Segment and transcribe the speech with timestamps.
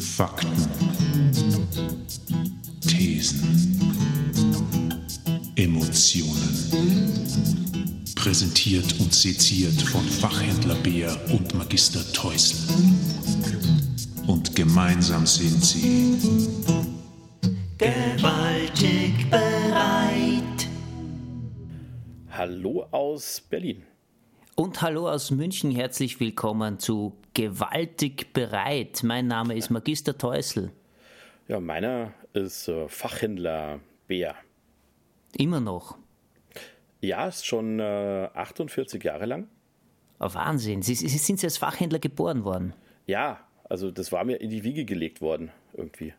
[0.00, 0.50] Fakten,
[2.80, 3.80] Thesen,
[5.56, 6.72] Emotionen.
[8.14, 12.56] Präsentiert und seziert von Fachhändler Beer und Magister Teusel.
[14.26, 16.16] Und gemeinsam sind sie
[17.78, 20.68] gewaltig bereit.
[22.30, 23.82] Hallo aus Berlin.
[24.62, 29.02] Und hallo aus München, herzlich willkommen zu Gewaltig bereit.
[29.02, 30.70] Mein Name ist Magister Teusel.
[31.48, 34.36] Ja, meiner ist äh, Fachhändler Bär.
[35.36, 35.98] Immer noch.
[37.00, 39.48] Ja, ist schon äh, 48 Jahre lang.
[40.20, 40.82] Oh, Wahnsinn.
[40.82, 42.72] Sie, Sie sind Sie als Fachhändler geboren worden.
[43.08, 46.14] Ja, also das war mir in die Wiege gelegt worden, irgendwie.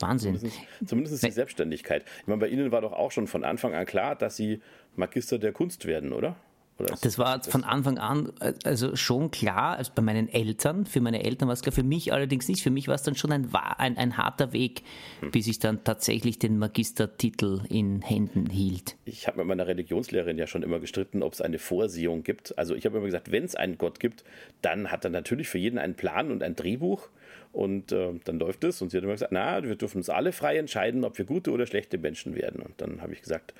[0.00, 0.36] Wahnsinn.
[0.38, 2.06] Zumindest, zumindest die Selbstständigkeit.
[2.22, 4.62] Ich meine, bei Ihnen war doch auch schon von Anfang an klar, dass Sie
[4.96, 6.34] Magister der Kunst werden, oder?
[6.76, 10.86] Das war von Anfang an äh, also schon klar, also bei meinen Eltern.
[10.86, 12.62] Für meine Eltern war es klar, für mich allerdings nicht.
[12.62, 14.82] Für mich war es dann schon ein, ein, ein harter Weg,
[15.30, 18.96] bis ich dann tatsächlich den Magistertitel in Händen hielt.
[19.04, 22.58] Ich habe mit meiner Religionslehrerin ja schon immer gestritten, ob es eine Vorsehung gibt.
[22.58, 24.24] Also ich habe immer gesagt, wenn es einen Gott gibt,
[24.60, 27.08] dann hat er natürlich für jeden einen Plan und ein Drehbuch
[27.52, 28.82] und äh, dann läuft es.
[28.82, 31.52] Und sie hat immer gesagt, na, wir dürfen uns alle frei entscheiden, ob wir gute
[31.52, 32.60] oder schlechte Menschen werden.
[32.60, 33.54] Und dann habe ich gesagt,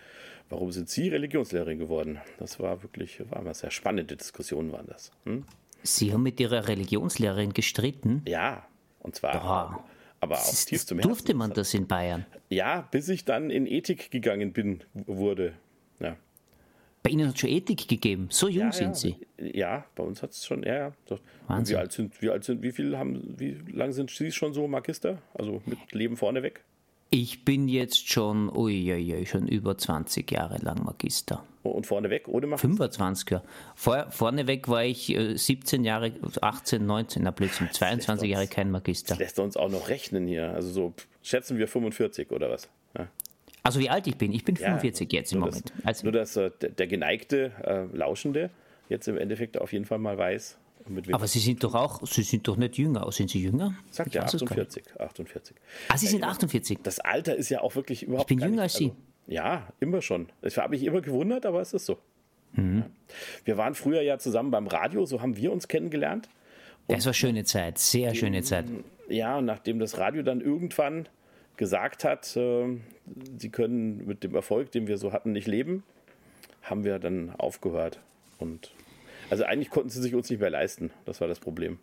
[0.50, 2.19] warum sind Sie Religionslehrerin geworden?
[2.39, 5.11] Das war wirklich, war eine sehr spannende Diskussion, waren das.
[5.25, 5.45] Hm?
[5.83, 8.23] Sie haben mit Ihrer Religionslehrerin gestritten.
[8.27, 8.67] Ja,
[9.01, 9.84] und zwar, Boah.
[10.20, 11.09] aber auch tief zum Herzen.
[11.09, 12.25] Durfte man das in Bayern?
[12.48, 15.53] Ja, bis ich dann in Ethik gegangen bin, wurde.
[16.01, 16.17] Ja.
[17.03, 18.29] Bei Ihnen hat es schon Ethik gegeben.
[18.31, 18.95] So jung Ja, sind ja.
[18.95, 19.17] Sie.
[19.39, 20.92] Ja, bei uns hat es schon, ja, ja.
[21.48, 21.75] Wahnsinn.
[21.77, 24.67] Wie alt sind, wie alt sind, wie viel haben, wie lang sind Sie schon so
[24.67, 25.19] Magister?
[25.34, 26.64] Also mit Leben vorneweg?
[27.17, 31.45] Ich bin jetzt schon, uiuiui, schon über 20 Jahre lang Magister.
[31.62, 32.67] Und vorneweg ohne Magister?
[32.67, 33.45] 25 Jahre.
[33.77, 39.15] Vor, vorneweg war ich äh, 17 Jahre, 18, 19, na Blödsinn, 22 Jahre kein Magister.
[39.15, 40.55] Lässt er uns auch noch rechnen hier.
[40.55, 40.92] Also so
[41.23, 42.69] schätzen wir 45 oder was?
[42.98, 43.07] Ja.
[43.62, 44.33] Also wie alt ich bin?
[44.33, 45.73] Ich bin Ja, 45 jetzt im Moment.
[45.77, 48.51] Das, Also, nur, dass äh, der, geneigte äh, Lauschende
[48.89, 50.58] jetzt im Endeffekt auf jeden Fall mal weiß,
[51.12, 53.11] aber Sie sind doch auch, Sie sind doch nicht jünger.
[53.11, 53.74] Sind Sie jünger?
[53.90, 54.68] sagt Ich ja weiß es gar nicht.
[54.68, 55.56] 48, 48.
[55.89, 56.78] Ah, Sie sind 48.
[56.83, 58.92] Das Alter ist ja auch wirklich überhaupt bin gar jünger nicht, als Sie.
[59.27, 60.28] ja, immer schon.
[60.42, 61.98] Das habe ich immer gewundert, aber es ist so.
[62.52, 62.78] Mhm.
[62.78, 62.86] Ja.
[63.44, 66.28] Wir waren früher ja zusammen beim Radio, so haben wir uns kennengelernt.
[66.89, 68.67] Das war schöne Zeit, sehr schöne Zeit.
[69.08, 71.08] Ja, und nachdem das Radio dann irgendwann
[71.56, 72.77] gesagt hat, äh,
[73.39, 75.83] sie können mit dem Erfolg, den wir so hatten, nicht leben,
[76.62, 78.00] haben wir dann aufgehört.
[78.39, 78.73] Und
[79.30, 80.90] also eigentlich konnten sie sich uns nicht mehr leisten.
[81.05, 81.79] Das war das Problem.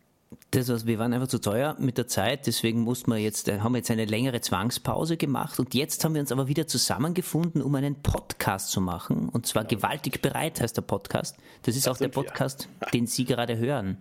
[0.51, 3.59] Das war's, wir waren einfach zu teuer mit der Zeit, deswegen mussten wir jetzt, äh,
[3.59, 7.61] haben wir jetzt eine längere Zwangspause gemacht und jetzt haben wir uns aber wieder zusammengefunden,
[7.61, 9.27] um einen Podcast zu machen.
[9.27, 11.35] Und zwar gewaltig bereit heißt der Podcast.
[11.63, 12.23] Das ist auch der sind wir.
[12.23, 13.97] Podcast, den Sie gerade hören.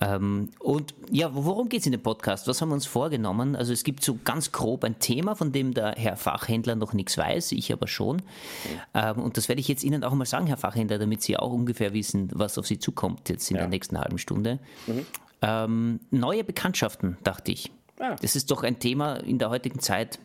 [0.00, 2.46] Ähm, und ja, worum geht es in dem Podcast?
[2.46, 3.56] Was haben wir uns vorgenommen?
[3.56, 7.16] Also es gibt so ganz grob ein Thema, von dem der Herr Fachhändler noch nichts
[7.16, 8.20] weiß, ich aber schon.
[8.94, 11.52] Ähm, und das werde ich jetzt Ihnen auch mal sagen, Herr Fachhändler, damit Sie auch
[11.52, 13.62] ungefähr wissen, was auf Sie zukommt jetzt in Ja.
[13.62, 14.58] der nächsten halben Stunde.
[15.40, 17.72] Ähm, neue Bekanntschaften, dachte ich.
[17.98, 18.16] Ah.
[18.20, 20.18] Das ist doch ein Thema in der heutigen Zeit,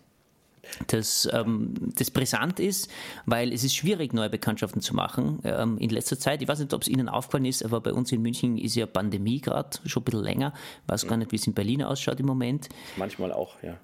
[0.87, 2.89] das, ähm, das brisant ist,
[3.25, 6.41] weil es ist schwierig, neue Bekanntschaften zu machen ähm, in letzter Zeit.
[6.41, 8.85] Ich weiß nicht, ob es Ihnen aufgefallen ist, aber bei uns in München ist ja
[8.85, 10.53] Pandemie gerade schon ein bisschen länger.
[10.85, 12.69] Ich weiß gar nicht, wie es in Berlin ausschaut im Moment.
[12.95, 13.77] Manchmal auch, ja.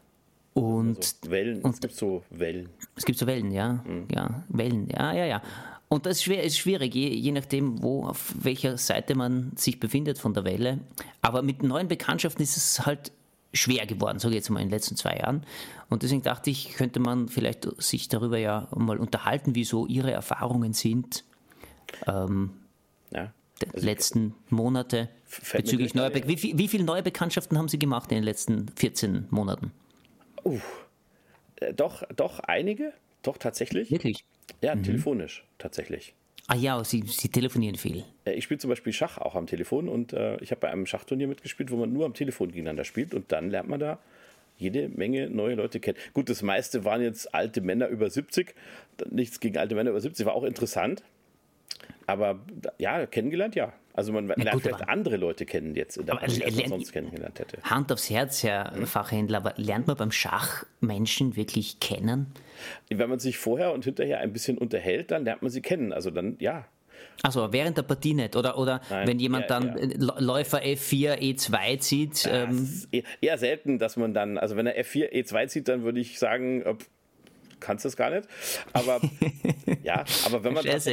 [0.53, 2.69] Und So Wellen, es gibt so Wellen.
[2.95, 3.83] es gibt so Wellen, ja.
[4.13, 5.41] Ja, Wellen, ja, ja, ja.
[5.89, 9.79] Und das ist, schwer, ist schwierig, je, je nachdem, wo, auf welcher Seite man sich
[9.79, 10.79] befindet von der Welle.
[11.21, 13.11] Aber mit neuen Bekanntschaften ist es halt
[13.53, 15.45] schwer geworden, sage ich jetzt mal in den letzten zwei Jahren.
[15.89, 20.11] Und deswegen dachte ich, könnte man vielleicht sich darüber ja mal unterhalten, wie so Ihre
[20.11, 21.23] Erfahrungen sind
[22.07, 22.31] Ja.
[23.61, 25.09] der Also, letzten Monate
[25.53, 28.69] bezüglich neuer Be wie, viel- wie viele neue Bekanntschaften haben Sie gemacht in den letzten
[28.75, 29.71] 14 Monaten?
[31.57, 33.91] Äh, doch, doch einige, doch tatsächlich.
[33.91, 34.25] Wirklich?
[34.61, 36.13] Ja, telefonisch tatsächlich.
[36.47, 38.03] Ah ja, Sie, Sie telefonieren viel.
[38.25, 40.85] Äh, Ich spiele zum Beispiel Schach auch am Telefon und äh, ich habe bei einem
[40.85, 43.99] Schachturnier mitgespielt, wo man nur am Telefon gegeneinander spielt und dann lernt man da
[44.57, 45.97] jede Menge neue Leute kennen.
[46.13, 48.53] Gut, das meiste waren jetzt alte Männer über 70.
[49.09, 51.03] Nichts gegen alte Männer über 70, war auch interessant.
[52.05, 52.39] Aber
[52.77, 53.73] ja, kennengelernt, ja.
[53.93, 56.91] Also man lernt gut, vielleicht andere Leute kennen jetzt in der Partie, als man sonst
[56.91, 57.61] kennengelernt hätte.
[57.61, 58.87] Hand aufs Herz, Herr Hm?
[58.87, 62.27] Fachhändler, aber lernt man beim Schach Menschen wirklich kennen?
[62.89, 65.93] Wenn man sich vorher und hinterher ein bisschen unterhält, dann lernt man sie kennen.
[65.93, 66.65] Also dann, ja,
[67.21, 68.35] Also während der Partie nicht.
[68.35, 72.27] Oder, oder Nein, wenn jemand ja, dann L- Läufer F4, E2 zieht.
[72.31, 75.83] Ähm, ist eher, eher selten, dass man dann, also wenn er F4, E2 zieht, dann
[75.83, 76.63] würde ich sagen,
[77.63, 78.27] kannst es gar nicht.
[78.73, 79.01] Aber
[79.83, 80.85] ja, aber wenn man jetzt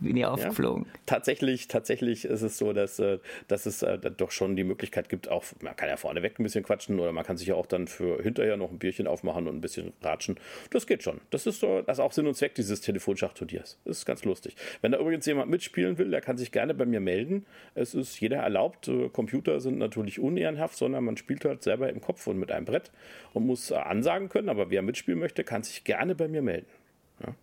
[0.00, 0.84] bin ich aufgeflogen.
[0.84, 5.08] Ja, tatsächlich, tatsächlich ist es so, dass, äh, dass es äh, doch schon die Möglichkeit
[5.08, 7.66] gibt, auch, man kann ja vorneweg ein bisschen quatschen oder man kann sich ja auch
[7.66, 10.38] dann für hinterher noch ein Bierchen aufmachen und ein bisschen ratschen.
[10.70, 11.20] Das geht schon.
[11.30, 13.78] Das ist so, das ist auch Sinn und Zweck dieses Telefonschach-Turniers.
[13.84, 14.56] Das ist ganz lustig.
[14.82, 17.46] Wenn da übrigens jemand mitspielen will, der kann sich gerne bei mir melden.
[17.74, 18.88] Es ist jeder erlaubt.
[18.88, 22.66] Äh, Computer sind natürlich unehrenhaft, sondern man spielt halt selber im Kopf und mit einem
[22.66, 22.90] Brett
[23.32, 24.48] und muss ansagen können.
[24.48, 26.66] Aber wer mitspielen möchte, kann sich gerne bei mir melden.
[27.24, 27.34] Ja,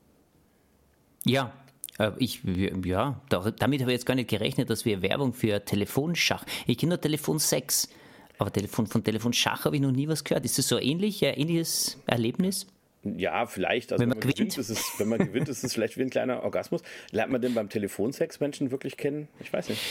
[1.26, 1.54] ja
[1.98, 6.46] äh, ich, ja, damit habe ich jetzt gar nicht gerechnet, dass wir Werbung für Telefonschach.
[6.68, 7.90] Ich kenne nur Telefon 6,
[8.38, 10.46] aber Telefon, von Telefonschach habe ich noch nie was gehört.
[10.46, 12.68] Ist das so ähnlich, ein ähnliches Erlebnis?
[13.06, 13.92] Ja, vielleicht.
[13.92, 15.96] Also wenn, man, wenn man gewinnt, gewinnt ist es, wenn man gewinnt, ist es vielleicht
[15.98, 16.82] wie ein kleiner Orgasmus.
[17.12, 19.28] Lernt man denn beim Telefonsex Menschen wirklich kennen?
[19.40, 19.82] Ich weiß nicht.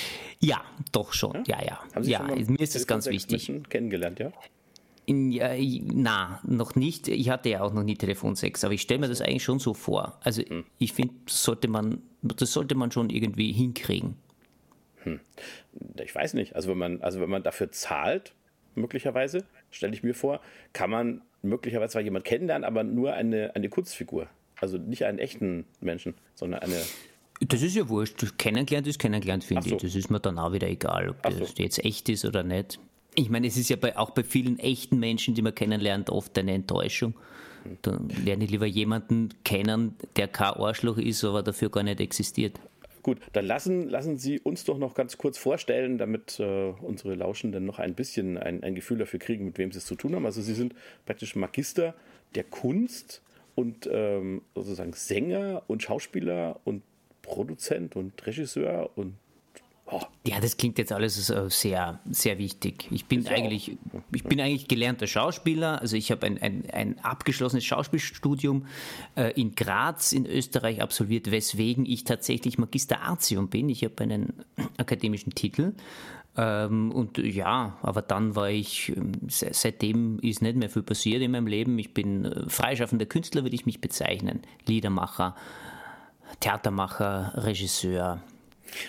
[0.40, 1.44] Ja, doch schon.
[1.46, 1.64] Ja, ja.
[1.64, 1.84] ja.
[1.94, 3.48] Haben Sie ja, mir ist es ganz wichtig.
[3.48, 4.32] Menschen kennengelernt, ja?
[5.06, 5.50] In, ja,
[5.82, 7.08] na, noch nicht.
[7.08, 9.74] Ich hatte ja auch noch nie Telefonsex, aber ich stelle mir das eigentlich schon so
[9.74, 10.18] vor.
[10.22, 10.64] Also hm.
[10.78, 14.16] ich finde, sollte man, das sollte man schon irgendwie hinkriegen.
[15.02, 15.20] Hm.
[16.02, 16.56] Ich weiß nicht.
[16.56, 18.32] Also wenn man, also wenn man dafür zahlt,
[18.74, 20.40] möglicherweise, stelle ich mir vor,
[20.72, 24.28] kann man möglicherweise zwar jemand kennenlernen, aber nur eine, eine Kurzfigur.
[24.60, 26.80] Also nicht einen echten Menschen, sondern eine
[27.40, 28.38] das ist ja wurscht.
[28.38, 29.76] Kennengelernt ist kennengelernt, finde so.
[29.76, 29.82] ich.
[29.82, 31.40] Das ist mir dann auch wieder egal, ob so.
[31.40, 32.78] das jetzt echt ist oder nicht.
[33.14, 36.37] Ich meine, es ist ja bei, auch bei vielen echten Menschen, die man kennenlernt, oft
[36.38, 37.14] eine Enttäuschung.
[37.82, 42.61] Dann lerne ich lieber jemanden kennen, der kein Arschloch ist, aber dafür gar nicht existiert.
[43.02, 47.64] Gut, dann lassen, lassen Sie uns doch noch ganz kurz vorstellen, damit äh, unsere Lauschenden
[47.64, 50.25] noch ein bisschen ein, ein Gefühl dafür kriegen, mit wem Sie es zu tun haben.
[50.25, 50.75] Also Sie sind
[51.05, 51.94] praktisch Magister
[52.34, 53.22] der Kunst
[53.55, 56.82] und ähm, sozusagen Sänger und Schauspieler und
[57.20, 59.14] Produzent und Regisseur und
[59.86, 60.00] Oh.
[60.26, 62.88] Ja, das klingt jetzt alles sehr, sehr wichtig.
[62.90, 63.76] Ich bin, eigentlich,
[64.14, 65.81] ich bin eigentlich gelernter Schauspieler.
[65.82, 68.64] Also ich habe ein, ein, ein abgeschlossenes Schauspielstudium
[69.14, 73.69] äh, in Graz in Österreich absolviert, weswegen ich tatsächlich Magister Artium bin.
[73.69, 74.32] Ich habe einen
[74.78, 75.75] akademischen Titel.
[76.36, 81.32] Ähm, und ja, aber dann war ich, ähm, seitdem ist nicht mehr viel passiert in
[81.32, 81.78] meinem Leben.
[81.78, 84.40] Ich bin äh, freischaffender Künstler, würde ich mich bezeichnen.
[84.66, 85.36] Liedermacher,
[86.40, 88.22] Theatermacher, Regisseur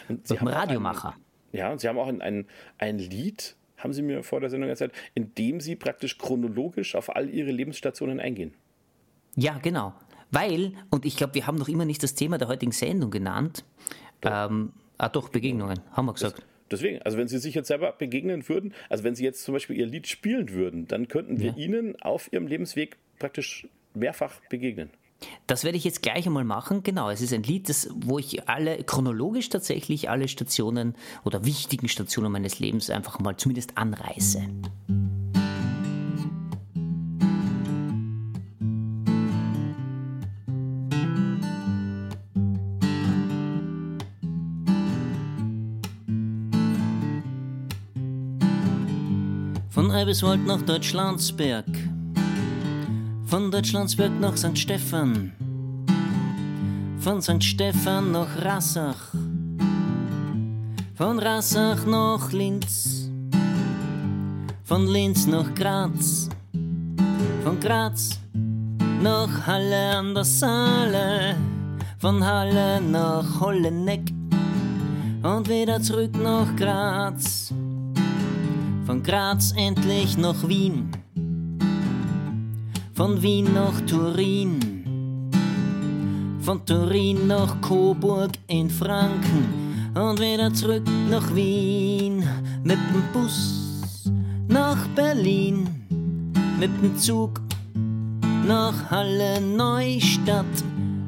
[0.10, 1.10] und Sie haben Radiomacher.
[1.10, 4.50] Ein, ja, und Sie haben auch ein, ein, ein Lied, haben Sie mir vor der
[4.50, 8.54] Sendung erzählt, in dem Sie praktisch chronologisch auf all Ihre Lebensstationen eingehen.
[9.36, 9.94] Ja, genau.
[10.32, 13.64] Weil, und ich glaube, wir haben noch immer nicht das Thema der heutigen Sendung genannt.
[14.22, 14.50] Doch.
[14.50, 16.40] Ähm, ah, doch, Begegnungen, haben wir gesagt.
[16.40, 19.54] Das, deswegen, also wenn Sie sich jetzt selber begegnen würden, also wenn Sie jetzt zum
[19.54, 21.58] Beispiel Ihr Lied spielen würden, dann könnten wir ja.
[21.58, 24.90] Ihnen auf Ihrem Lebensweg praktisch mehrfach begegnen.
[25.48, 26.84] Das werde ich jetzt gleich einmal machen.
[26.84, 31.88] Genau, es ist ein Lied, das, wo ich alle, chronologisch tatsächlich alle Stationen oder wichtigen
[31.88, 34.44] Stationen meines Lebens einfach mal zumindest anreiße.
[49.70, 51.66] Von Eibiswald nach Deutschlandsberg
[53.26, 54.58] von Deutschlandsberg nach St.
[54.58, 55.32] Stephan,
[57.00, 57.44] von St.
[57.44, 59.14] Stephan nach Rassach,
[60.94, 63.10] von Rassach nach Linz,
[64.64, 66.30] von Linz nach Graz,
[67.44, 68.20] von Graz
[69.02, 71.36] nach Halle an der Saale,
[71.98, 74.14] von Halle nach Holleneck.
[75.24, 77.52] Und wieder zurück nach Graz,
[78.86, 80.92] von Graz endlich nach Wien
[82.96, 85.30] von Wien nach Turin,
[86.40, 89.66] von Turin nach Coburg in Franken.
[89.94, 92.24] Und wieder zurück nach Wien.
[92.64, 94.10] Mit dem Bus
[94.48, 95.68] nach Berlin,
[96.60, 97.42] mit dem Zug
[98.48, 100.46] nach Halle Neustadt.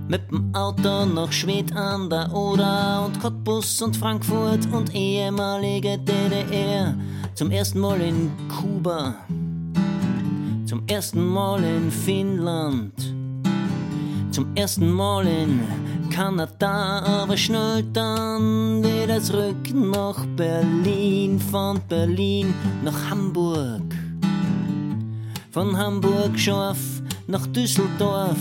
[0.09, 3.05] Mit dem Auto nach Schwedt an der Oder.
[3.05, 6.95] Und Cottbus und Frankfurt und ehemalige DDR.
[7.33, 9.15] Zum ersten Mal in Kuba
[10.67, 12.93] zum ersten Mal in Finnland,
[14.31, 15.61] zum ersten Mal in
[16.09, 23.81] Kanada, aber schnell dann wieder zurück nach Berlin, von Berlin nach Hamburg,
[25.51, 28.37] von Hamburg Schorf nach Düsseldorf,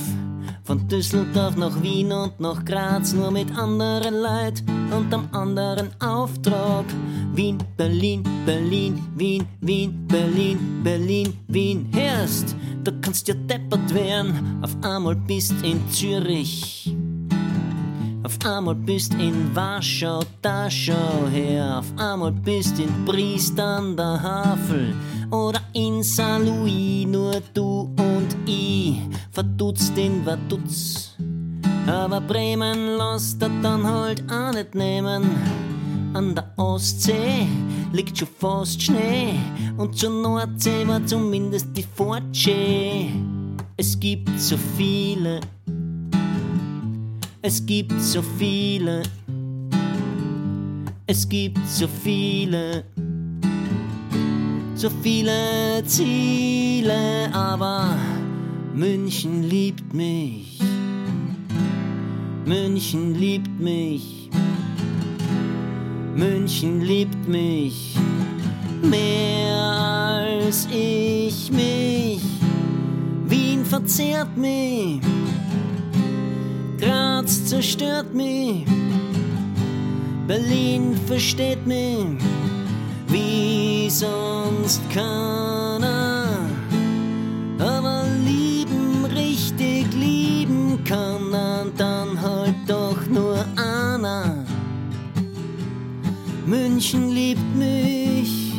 [0.66, 6.84] von Düsseldorf nach Wien und nach Graz, nur mit anderen Leid und am anderen Auftrag.
[7.34, 11.88] Wien, Berlin, Berlin, Wien, Wien, Berlin, Berlin, Wien.
[11.94, 16.96] Hörst, du kannst ja deppert werden, auf einmal bist in Zürich.
[18.26, 21.78] Auf einmal bist in Warschau, da schau her.
[21.78, 24.96] Auf einmal bist in Briest an der Havel
[25.30, 28.98] oder in Saint Louis, nur du und ich.
[29.30, 31.14] verdutzt in Vaduz.
[31.86, 35.30] Aber Bremen lässt er dann halt auch nicht nehmen.
[36.12, 37.46] An der Ostsee
[37.92, 39.38] liegt schon fast Schnee
[39.76, 43.06] und zur Nordsee war zumindest die Fortsche.
[43.76, 45.38] Es gibt so viele,
[47.46, 49.04] es gibt so viele,
[51.06, 52.82] es gibt so viele,
[54.74, 57.96] so viele Ziele, aber
[58.74, 60.58] München liebt mich.
[62.44, 64.28] München liebt mich.
[66.16, 67.94] München liebt mich
[68.82, 72.22] mehr als ich mich.
[73.28, 75.00] Wien verzehrt mich.
[76.78, 78.66] Graz zerstört mich.
[80.26, 82.18] Berlin versteht mich
[83.08, 86.26] wie sonst keiner.
[87.58, 94.44] Aber lieben, richtig lieben kann er dann halt doch nur einer.
[96.44, 98.52] München liebt mich,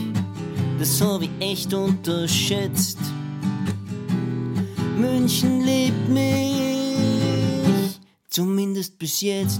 [0.79, 2.99] das hab ich echt unterschätzt.
[4.97, 6.66] München liebt mich,
[8.37, 9.59] zumindest bis jetzt.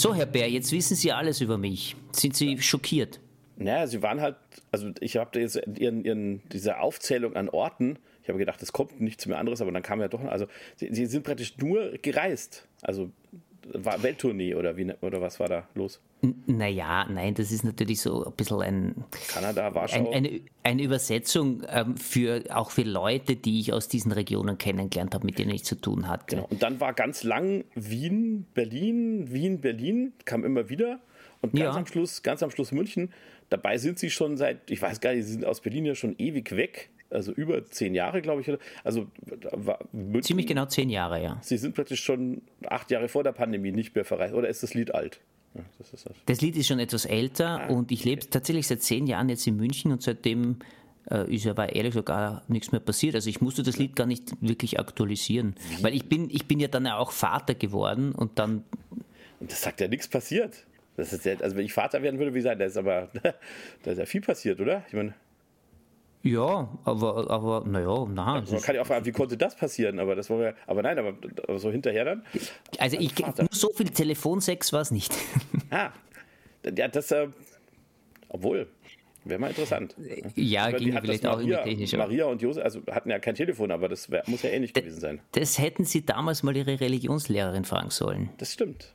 [0.00, 1.94] So, Herr Bär, jetzt wissen Sie alles über mich.
[2.12, 3.20] Sind Sie schockiert?
[3.58, 4.36] Naja, sie waren halt,
[4.72, 8.98] also ich habe jetzt ihren, ihren, diese Aufzählung an Orten, ich habe gedacht, es kommt
[8.98, 12.66] nichts mehr anderes, aber dann kam ja doch, also sie, sie sind praktisch nur gereist.
[12.80, 13.10] Also
[13.72, 16.00] war Welttournee oder wie oder was war da los?
[16.22, 19.04] N naja, nein, das ist natürlich so ein bisschen ein.
[19.28, 19.98] Kanada, Warschau.
[20.10, 25.14] Ein, eine, eine Übersetzung ähm, für auch für Leute, die ich aus diesen Regionen kennengelernt
[25.14, 26.36] habe, mit denen ich zu tun hatte.
[26.36, 26.46] Genau.
[26.50, 31.00] Und dann war ganz lang Wien, Berlin, Wien, Berlin, kam immer wieder.
[31.42, 31.72] Und ganz Ja.
[31.74, 33.12] am Schluss, ganz am Schluss München.
[33.48, 36.14] Dabei sind sie schon seit, ich weiß gar nicht, sie sind aus Berlin ja schon
[36.18, 36.90] ewig weg.
[37.10, 38.58] Also über zehn Jahre, glaube ich.
[38.84, 39.08] Also
[39.92, 41.38] München, Ziemlich genau zehn Jahre, ja.
[41.42, 44.34] Sie sind praktisch schon acht Jahre vor der Pandemie nicht mehr verreist.
[44.34, 45.20] Oder ist das Lied alt?
[45.54, 46.16] Ja, das ist das.
[46.26, 49.56] Das Lied ist schon etwas älter und ich lebe tatsächlich seit zehn Jahren jetzt in
[49.56, 50.58] München und seitdem
[51.10, 53.16] äh, ist aber ehrlich gesagt gar nichts mehr passiert.
[53.16, 56.68] Also ich musste das Lied gar nicht wirklich aktualisieren, weil ich bin, ich bin ja
[56.68, 58.64] dann ja auch Vater geworden und dann
[59.40, 60.66] Und das sagt ja nichts passiert.
[60.96, 63.08] Das ist ja, also wenn ich Vater werden würde, wie sagen, da ist aber
[63.82, 64.84] da ist ja viel passiert, oder?
[64.86, 65.14] Ich meine,
[66.22, 69.98] ja, aber aber naja, na, man kann ja auch fragen, wie konnte das passieren?
[69.98, 71.14] Aber das wollen wir, aber nein, aber,
[71.48, 72.24] aber so hinterher dann.
[72.78, 75.14] also ich nur so viel Telefonsex war es nicht.
[75.72, 75.92] Ah,
[76.76, 77.28] ja, das, äh,
[78.28, 78.66] obwohl,
[79.24, 79.94] wäre mal interessant.
[80.34, 81.92] ja, Weil ging vielleicht auch Maria, technisch.
[81.92, 84.98] Maria und Josef, also hatten ja kein Telefon, aber das wär, muss ja ähnlich gewesen
[84.98, 85.20] sein.
[85.30, 88.30] Das hätten Sie damals mal Ihre Religionslehrerin fragen sollen.
[88.38, 88.92] Das stimmt.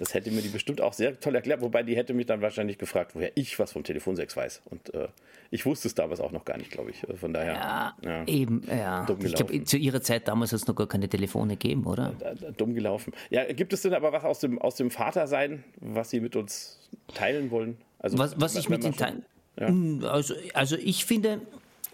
[0.00, 2.78] Das hätte mir die bestimmt auch sehr toll erklärt, wobei die hätte mich dann wahrscheinlich
[2.78, 4.62] gefragt, woher ich was vom Telefonsex weiß.
[4.70, 5.08] Und äh,
[5.50, 7.06] ich wusste es damals auch noch gar nicht, glaube ich.
[7.08, 7.52] Äh, Von daher.
[7.54, 8.24] Ja, Ja.
[8.26, 9.04] eben, ja.
[9.04, 12.14] Dumm Ich glaube, zu Ihrer Zeit damals hat es noch gar keine Telefone gegeben, oder?
[12.18, 13.12] Da- dumm gelaufen.
[13.28, 16.78] Ja, gibt es denn aber was aus dem, aus dem Vatersein, was Sie mit uns
[17.14, 17.76] teilen wollen?
[17.98, 19.22] Also, Was, was ich mit man den schon-
[19.56, 20.04] Teilen.
[20.04, 21.42] Also, also ich finde,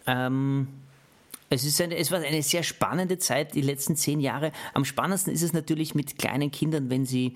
[0.06, 0.68] ähm,
[1.50, 4.52] es, ist eine, es war eine sehr spannende Zeit, die letzten zehn Jahre.
[4.74, 7.34] Am spannendsten ist es natürlich mit kleinen Kindern, wenn sie,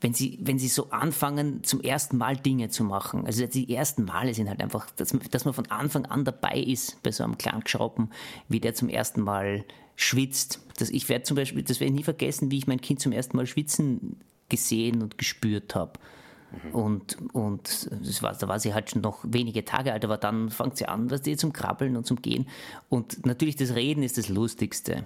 [0.00, 3.26] wenn sie, wenn sie so anfangen, zum ersten Mal Dinge zu machen.
[3.26, 6.58] Also die ersten Male sind halt einfach, dass, man- dass man von Anfang an dabei
[6.60, 8.10] ist bei so einem kleinen Geschrauben,
[8.48, 9.64] wie der zum ersten Mal
[9.96, 10.60] schwitzt.
[10.78, 13.10] Das, ich werde zum Beispiel, das werde ich nie vergessen, wie ich mein Kind zum
[13.12, 14.16] ersten Mal schwitzen
[14.48, 15.94] gesehen und gespürt habe.
[16.72, 20.48] Und, und das war, da war sie halt schon noch wenige Tage alt, aber dann
[20.48, 22.46] fängt sie an, was die zum Krabbeln und zum Gehen.
[22.88, 25.04] Und natürlich das Reden ist das Lustigste.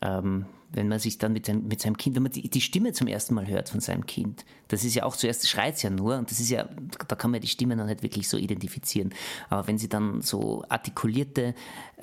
[0.00, 2.92] Ähm, wenn man sich dann mit seinem, mit seinem Kind, wenn man die, die Stimme
[2.92, 6.16] zum ersten Mal hört von seinem Kind, das ist ja auch zuerst schreit ja nur
[6.18, 6.68] und das ist ja,
[7.06, 9.14] da kann man die Stimme noch nicht wirklich so identifizieren.
[9.50, 11.54] Aber wenn sie dann so artikulierte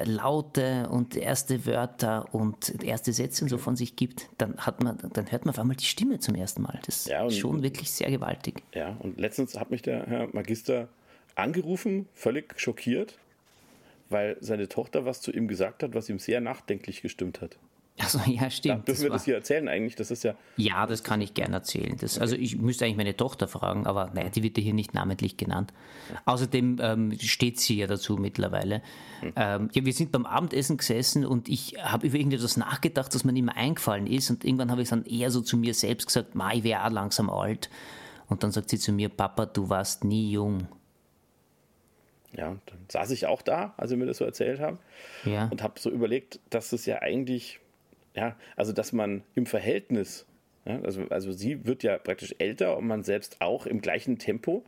[0.03, 4.97] Laute und erste Wörter und erste Sätze und so von sich gibt, dann hat man,
[5.13, 6.79] dann hört man auf einmal die Stimme zum ersten Mal.
[6.85, 8.63] Das Ja, ist schon wirklich sehr gewaltig.
[8.73, 10.87] Ja, und letztens hat mich der Herr Magister
[11.35, 13.17] angerufen, völlig schockiert,
[14.11, 17.57] weil seine Tochter was zu ihm gesagt hat, was ihm sehr nachdenklich gestimmt hat.
[17.99, 18.87] Also ja, stimmt.
[18.87, 19.95] Dürfen wir das hier erzählen eigentlich?
[19.95, 20.33] Das ist ja.
[20.57, 21.95] Ja, das kann ich gerne erzählen.
[21.99, 24.93] Das, also ich müsste eigentlich meine Tochter fragen, aber naja, die wird ja hier nicht
[24.93, 25.73] namentlich genannt.
[26.25, 28.81] Außerdem ähm, steht sie ja dazu mittlerweile.
[29.35, 33.33] Ähm, ja, wir sind beim Abendessen gesessen und ich habe über irgendetwas nachgedacht, das mir
[33.33, 34.29] nicht mehr eingefallen ist.
[34.29, 36.91] Und irgendwann habe ich dann eher so zu mir selbst gesagt, Ma, ich wäre auch
[36.91, 37.69] langsam alt.
[38.29, 40.67] Und dann sagt sie zu mir, Papa, du warst nie jung.
[42.33, 44.79] Ja, dann saß ich auch da, als sie mir das so erzählt haben.
[45.25, 45.47] Ja.
[45.49, 47.59] Und habe so überlegt, dass es ja eigentlich,
[48.15, 50.25] ja, also dass man im Verhältnis,
[50.65, 54.63] ja, also, also sie wird ja praktisch älter und man selbst auch im gleichen Tempo,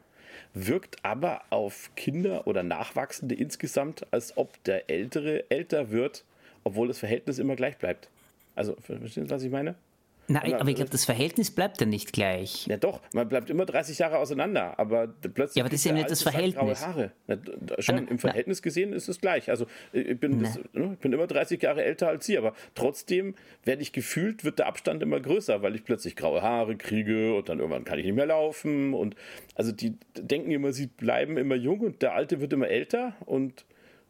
[0.54, 6.26] wirkt aber auf Kinder oder Nachwachsende insgesamt, als ob der Ältere älter wird,
[6.64, 8.10] obwohl das Verhältnis immer gleich bleibt.
[8.56, 9.76] Also, verstehen Sie, was ich meine?
[10.28, 12.66] Nein, aber ich glaube, das Verhältnis bleibt ja nicht gleich.
[12.68, 15.58] Ja doch, man bleibt immer 30 Jahre auseinander, aber plötzlich.
[15.58, 16.56] Ja, aber das ist ja nicht das Verhältnis.
[16.56, 17.12] Graue Haare.
[17.28, 17.38] Na,
[17.80, 18.18] schon Na, im na.
[18.18, 19.50] Verhältnis gesehen ist es gleich.
[19.50, 23.36] Also ich bin, das, ne, ich bin immer 30 Jahre älter als Sie, aber trotzdem
[23.66, 27.50] werde ich gefühlt, wird der Abstand immer größer, weil ich plötzlich graue Haare kriege und
[27.50, 28.94] dann irgendwann kann ich nicht mehr laufen.
[28.94, 29.16] Und
[29.56, 33.66] also die denken immer, sie bleiben immer jung und der Alte wird immer älter und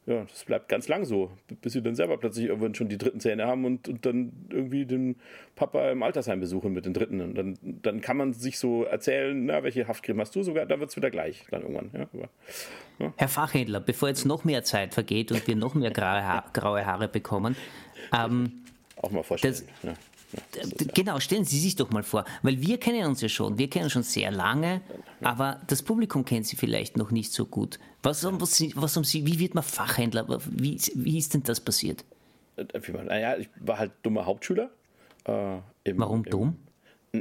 [0.05, 1.31] ja, das bleibt ganz lang so,
[1.61, 4.85] bis sie dann selber plötzlich irgendwann schon die dritten Zähne haben und, und dann irgendwie
[4.85, 5.15] den
[5.55, 7.21] Papa im Altersheim besuchen mit den dritten.
[7.21, 10.79] Und dann, dann kann man sich so erzählen, na, welche Haftcreme hast du sogar, dann
[10.81, 11.89] wird es wieder gleich dann irgendwann.
[11.93, 16.25] Ja, aber, Herr Fachhändler, bevor jetzt noch mehr Zeit vergeht und wir noch mehr graue,
[16.25, 17.55] ha graue Haare bekommen,
[18.13, 18.51] ähm,
[19.01, 19.53] auch mal vorstellen.
[19.53, 19.93] Das- ja.
[20.93, 23.89] Genau, stellen Sie sich doch mal vor, weil wir kennen uns ja schon, wir kennen
[23.89, 24.81] schon sehr lange,
[25.21, 27.79] aber das Publikum kennt Sie vielleicht noch nicht so gut.
[28.01, 30.27] Was, was, was haben Sie, wie wird man Fachhändler?
[30.49, 32.03] Wie, wie ist denn das passiert?
[32.57, 32.65] Äh,
[33.05, 34.69] Naja, ich war halt dummer Hauptschüler.
[35.25, 36.57] Äh, im, Warum im, dumm?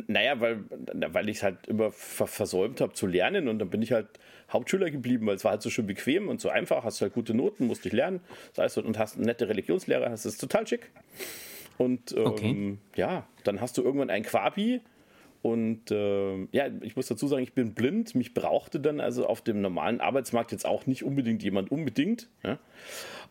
[0.06, 3.82] Naja, weil, weil ich es halt immer ver versäumt habe zu lernen und dann bin
[3.82, 4.08] ich halt
[4.50, 7.34] Hauptschüler geblieben, weil es war halt so schön bequem und so einfach, hast halt gute
[7.34, 8.20] Noten, musst dich lernen,
[8.54, 10.90] das heißt, und hast eine nette Religionslehrer, das ist total schick.
[11.78, 12.78] Und ähm, Okay.
[12.96, 14.80] ja, dann hast du irgendwann ein Quabi
[15.42, 19.42] und ähm, ja, ich muss dazu sagen, ich bin blind, mich brauchte dann also auf
[19.42, 22.28] dem normalen Arbeitsmarkt jetzt auch nicht unbedingt jemand unbedingt.
[22.44, 22.60] Ja?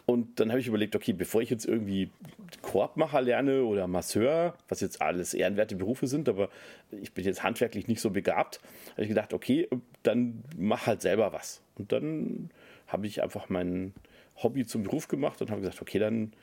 [0.05, 2.09] Und dann habe ich überlegt, okay, bevor ich jetzt irgendwie
[2.61, 6.49] Korbmacher lerne oder Masseur, was jetzt alles ehrenwerte Berufe sind, aber
[7.01, 8.59] ich bin jetzt handwerklich nicht so begabt,
[8.91, 9.69] habe ich gedacht, okay,
[10.03, 11.61] dann mach halt selber was.
[11.75, 12.49] Und dann
[12.87, 13.93] habe ich einfach mein
[14.35, 16.33] Hobby zum Beruf gemacht und habe gesagt, okay, dann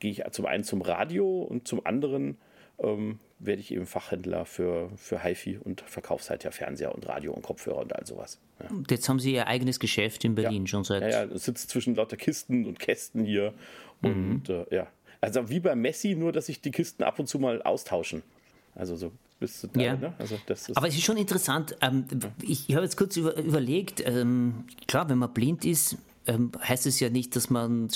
[0.00, 2.38] gehe ich zum einen zum Radio und zum anderen
[2.78, 7.32] ähm, werde ich eben Fachhändler für, für HiFi und verkaufe halt ja Fernseher und Radio
[7.32, 8.38] und Kopfhörer und all sowas.
[8.60, 8.70] Ja.
[8.70, 11.02] Und Jetzt haben Sie Ihr eigenes Geschäft in Berlin schon seit.
[11.02, 13.54] Ja, ja, sitzt zwischen lauter Kisten und Kästen hier.
[14.02, 14.88] Und äh, ja.
[15.20, 18.22] Also wie bei Messi, nur dass sich die Kisten ab und zu mal austauschen.
[18.74, 19.96] Also so bis zu Ja.
[19.96, 20.14] ne?
[20.18, 21.76] Also das ist Aber es ist schon interessant.
[21.80, 22.04] Ähm,
[22.42, 25.96] ich habe jetzt kurz über, überlegt, ähm, klar, wenn man blind ist,
[26.28, 27.88] ähm, heißt es ja nicht, dass man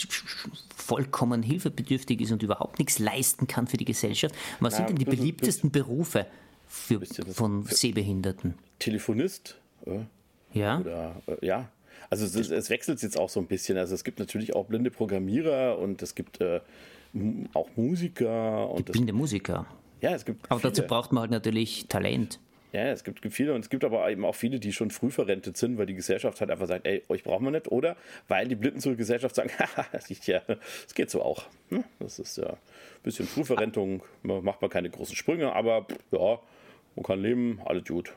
[0.76, 4.34] vollkommen hilfebedürftig ist und überhaupt nichts leisten kann für die Gesellschaft.
[4.60, 6.26] Was sind denn die beliebtesten Berufe
[6.66, 7.00] für,
[7.32, 8.54] von Sehbehinderten?
[8.78, 9.56] Telefonist.
[9.86, 10.00] Äh,
[10.52, 10.80] Ja?
[10.80, 11.68] Oder äh, ja.
[12.10, 13.78] Also es, es wechselt jetzt auch so ein bisschen.
[13.78, 16.60] Also es gibt natürlich auch blinde Programmierer und es gibt äh,
[17.54, 19.66] auch Musiker und Blinde Musiker.
[20.00, 20.88] ja, es gibt Aber dazu viele.
[20.88, 22.38] braucht man halt natürlich Talent.
[22.72, 25.58] Ja, es gibt viele und es gibt aber eben auch viele, die schon früh verrentet
[25.58, 27.68] sind, weil die Gesellschaft halt einfach sagt, ey, euch brauchen wir nicht.
[27.68, 27.96] Oder
[28.28, 29.50] weil die Blinden zur Gesellschaft sagen,
[29.92, 30.40] ist ja,
[30.94, 31.44] geht so auch.
[31.68, 31.84] Hm?
[31.98, 32.56] Das ist ja ein
[33.02, 36.40] bisschen Frühverrentung, macht man keine großen Sprünge, aber ja,
[36.96, 38.14] man kann leben, alles gut.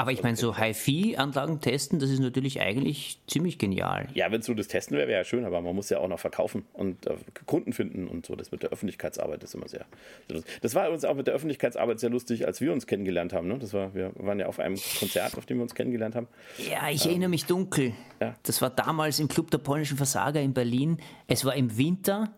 [0.00, 4.08] Aber ich meine, so HiFi-Anlagen testen, das ist natürlich eigentlich ziemlich genial.
[4.14, 6.08] Ja, wenn es so das Testen wäre, wäre ja schön, aber man muss ja auch
[6.08, 7.14] noch verkaufen und äh,
[7.46, 8.36] Kunden finden und so.
[8.36, 9.84] Das mit der Öffentlichkeitsarbeit ist immer sehr,
[10.28, 10.58] sehr lustig.
[10.62, 13.48] Das war uns auch mit der Öffentlichkeitsarbeit sehr lustig, als wir uns kennengelernt haben.
[13.48, 13.58] Ne?
[13.58, 16.28] Das war, wir waren ja auf einem Konzert, auf dem wir uns kennengelernt haben.
[16.58, 17.92] Ja, ich erinnere mich dunkel.
[18.20, 18.34] ja.
[18.42, 20.98] Das war damals im Club der polnischen Versager in Berlin.
[21.26, 22.30] Es war im Winter,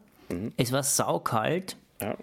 [0.56, 2.16] es war saukalt Ja.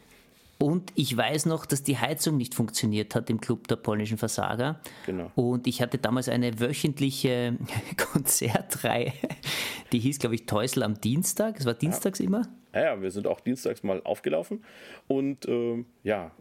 [0.63, 4.79] Und ich weiß noch, dass die Heizung nicht funktioniert hat im Club der polnischen Versager.
[5.05, 5.29] Genau.
[5.35, 7.57] Und ich hatte damals eine wöchentliche
[8.13, 9.11] Konzertreihe,
[9.91, 11.59] die hieß, glaube ich, Teusel am Dienstag.
[11.59, 12.43] Es war dienstags immer.
[12.73, 14.63] Ja, ja, wir sind auch dienstags mal aufgelaufen
[15.09, 16.31] und ähm, ja.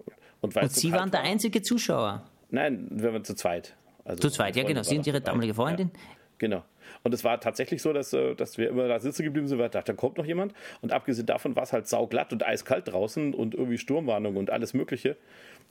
[0.40, 2.22] Und, Und Sie waren der einzige Zuschauer.
[2.50, 3.76] Nein, wir waren zu zweit.
[4.04, 4.84] Also Zu zweit, ja genau.
[4.84, 5.90] Sie und war Ihre damalige Freundin.
[5.92, 6.00] Ja,
[6.38, 6.62] genau.
[7.02, 9.66] Und es war tatsächlich so, dass, äh, dass wir immer da sitzen geblieben sind, weil
[9.66, 10.54] ich dachte, da kommt noch jemand.
[10.80, 14.74] Und abgesehen davon war es halt sauglatt und eiskalt draußen und irgendwie Sturmwarnung und alles
[14.74, 15.16] Mögliche.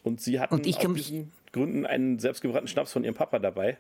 [0.04, 3.78] Und sie hatten Und ich aus diesen Gründen einen selbstgebrannten Schnaps von ihrem Papa dabei.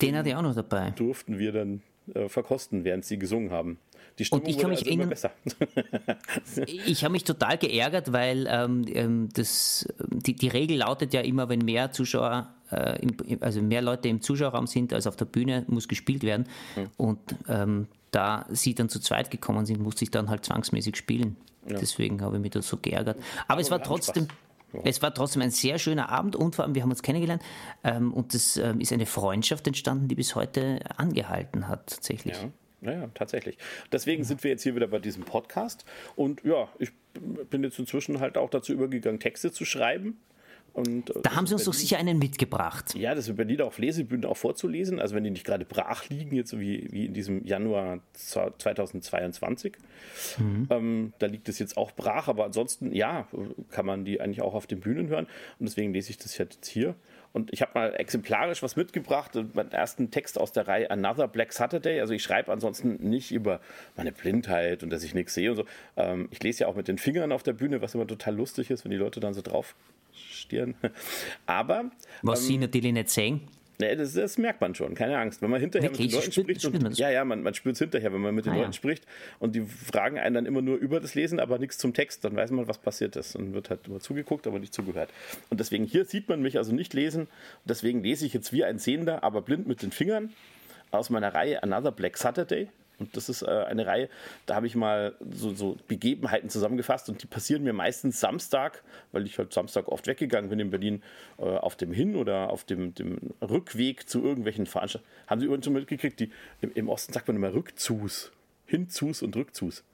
[0.00, 0.90] Den hatte ich auch noch dabei.
[0.96, 1.82] Durften wir dann
[2.14, 3.78] äh, verkosten, während sie gesungen haben.
[4.18, 5.30] Die Stimmung ich kann wurde mich also immer besser.
[6.86, 11.48] Ich habe mich total geärgert, weil ähm, ähm, das, die, die Regel lautet ja immer,
[11.48, 15.64] wenn mehr Zuschauer, äh, im, also mehr Leute im Zuschauerraum sind als auf der Bühne,
[15.68, 16.46] muss gespielt werden.
[16.96, 21.36] Und ähm, da sie dann zu zweit gekommen sind, musste ich dann halt zwangsmäßig spielen.
[21.68, 23.18] Deswegen habe ich mich da so geärgert.
[23.48, 24.28] Aber, es war trotzdem,
[24.70, 24.82] Spaß.
[24.84, 27.42] es war trotzdem ein sehr schöner Abend und vor allem, wir haben uns kennengelernt
[27.82, 32.36] ähm, und es ähm, ist eine Freundschaft entstanden, die bis heute angehalten hat, tatsächlich.
[32.82, 33.56] Ja, ja, tatsächlich.
[33.92, 35.86] Deswegen sind wir jetzt hier wieder bei diesem Podcast.
[36.16, 36.90] Und ja, ich
[37.48, 40.18] bin jetzt inzwischen halt auch dazu übergegangen, Texte zu schreiben.
[40.74, 42.94] Und, äh, Da haben sie uns doch sicher einen mitgebracht.
[42.96, 44.98] Ja, das in Berlin auf Lesebühnen auch vorzulesen.
[44.98, 49.76] Also wenn die nicht gerade brach liegen, jetzt so wie, wie in diesem Januar 2022.
[50.70, 53.28] Ähm, da liegt es jetzt auch brach, aber ansonsten, ja,
[53.70, 55.26] kann man die eigentlich auch auf den Bühnen hören.
[55.60, 56.96] Und deswegen lese ich das jetzt hier.
[57.32, 61.52] Und ich habe mal exemplarisch was mitgebracht, meinen ersten Text aus der Reihe Another Black
[61.52, 62.00] Saturday.
[62.00, 63.60] Also ich schreibe ansonsten nicht über
[63.96, 65.64] meine Blindheit und dass ich nichts sehe und so.
[65.96, 68.70] Ähm, ich lese ja auch mit den Fingern auf der Bühne, was immer total lustig
[68.70, 69.74] ist, wenn die Leute dann so drauf
[70.30, 70.74] stieren.
[71.46, 71.90] Aber
[72.22, 73.40] Was Ähm, sie natürlich nicht sehen.
[73.80, 75.42] Nee, das, das merkt man schon, keine Angst.
[75.42, 76.06] Wenn man hinterher Wirklich?
[76.06, 78.20] mit den Leuten Spürt- spricht, spürt und, ja, ja, man, man spürt es hinterher, wenn
[78.20, 78.60] man mit den Ah, ja.
[78.62, 79.04] Leuten spricht
[79.40, 82.36] und die fragen einen dann immer nur über das Lesen, aber nichts zum Text, dann
[82.36, 85.10] weiß man, was passiert ist und wird halt immer zugeguckt, aber nicht zugehört.
[85.50, 87.28] Und deswegen hier sieht man mich also nicht lesen, und
[87.68, 90.32] deswegen lese ich jetzt wie ein Sehender, aber blind mit den Fingern
[90.92, 92.68] aus meiner Reihe Another Black Saturday.
[93.04, 94.08] Und das ist äh, eine Reihe,
[94.46, 99.26] da habe ich mal so, so Begebenheiten zusammengefasst und die passieren mir meistens Samstag, weil
[99.26, 101.02] ich halt Samstag oft weggegangen bin in Berlin,
[101.38, 105.12] äh, auf dem Hin- oder auf dem, dem Rückweg zu irgendwelchen Veranstaltungen.
[105.26, 106.30] Haben Sie übrigens schon mitgekriegt, die,
[106.62, 108.32] im, im Osten sagt man immer Rückzus.
[108.66, 109.84] Hinzus und Rückzus.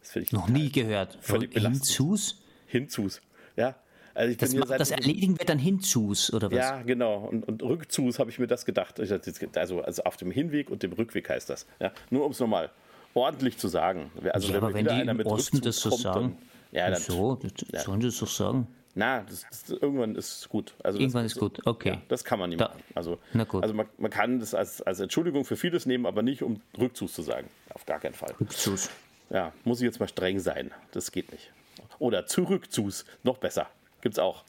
[0.00, 1.18] Das finde ich Noch nie gehört.
[1.52, 2.42] Hinzus?
[2.66, 3.20] Hinzus.
[3.56, 3.76] Ja.
[4.14, 6.56] Also Das, bin hier ma- seit das erledigen wir dann hinzus, oder was?
[6.58, 7.16] ja, genau.
[7.18, 9.00] Und, und Rückzus habe ich mir das gedacht.
[9.00, 11.66] Also, also auf dem Hinweg und dem Rückweg heißt das.
[11.80, 12.70] Ja, nur um es nochmal
[13.14, 14.10] ordentlich zu sagen.
[14.32, 16.36] Also Ja, aber mir wenn die im Osten Rückzug das so kommt, sagen,
[16.72, 17.38] Dann, ja, dann, so,
[17.70, 18.66] das, sollen sie das doch sagen.
[18.94, 20.74] na, das, das, irgendwann ist gut.
[20.82, 21.90] Also Irgendwann das, ist gut, okay.
[21.90, 22.82] Ja, das kann man nicht Da- machen.
[22.94, 23.18] Also,
[23.60, 27.12] also man, man kann das als, als Entschuldigung für vieles nehmen, aber nicht um Rückzus
[27.14, 27.48] zu sagen.
[27.72, 28.34] Auf gar keinen Fall.
[28.40, 28.90] Rückzus.
[29.30, 30.70] Ja, muss ich jetzt mal streng sein.
[30.92, 31.50] Das geht nicht.
[31.98, 33.68] Oder zurückzus, noch besser.
[34.04, 34.44] Gibt's auch.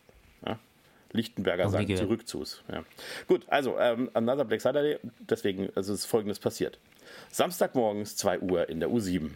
[0.46, 0.60] Ja?
[1.13, 2.04] Lichtenberger sagen gehört.
[2.04, 2.62] zurückzus.
[2.70, 2.84] Ja.
[3.28, 6.78] Gut, also ähm, Another Black Saturday, deswegen also ist folgendes passiert.
[7.32, 9.30] Samstagmorgens 2 Uhr in der U7.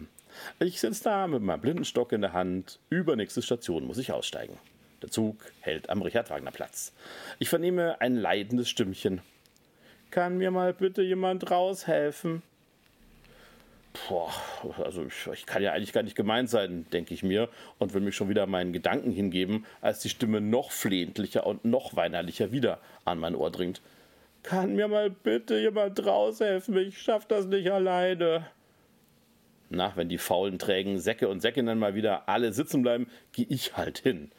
[0.58, 2.78] Ich sitze da mit meinem Blindenstock in der Hand.
[2.90, 4.58] Übernächste Station muss ich aussteigen.
[5.00, 6.92] Der Zug hält am Richard-Wagner-Platz.
[7.38, 9.22] Ich vernehme ein leidendes Stimmchen.
[10.10, 12.42] Kann mir mal bitte jemand raushelfen?
[14.10, 14.34] Boah,
[14.84, 18.00] also ich, ich kann ja eigentlich gar nicht gemeint sein, denke ich mir, und will
[18.00, 22.80] mich schon wieder meinen Gedanken hingeben, als die Stimme noch flehentlicher und noch weinerlicher wieder
[23.04, 23.80] an mein Ohr dringt.
[24.42, 26.76] Kann mir mal bitte jemand raushelfen?
[26.78, 28.48] Ich schaff das nicht alleine.
[29.68, 33.76] Na, wenn die faulen, trägen Säcke und Säckinnen mal wieder alle sitzen bleiben, gehe ich
[33.76, 34.32] halt hin.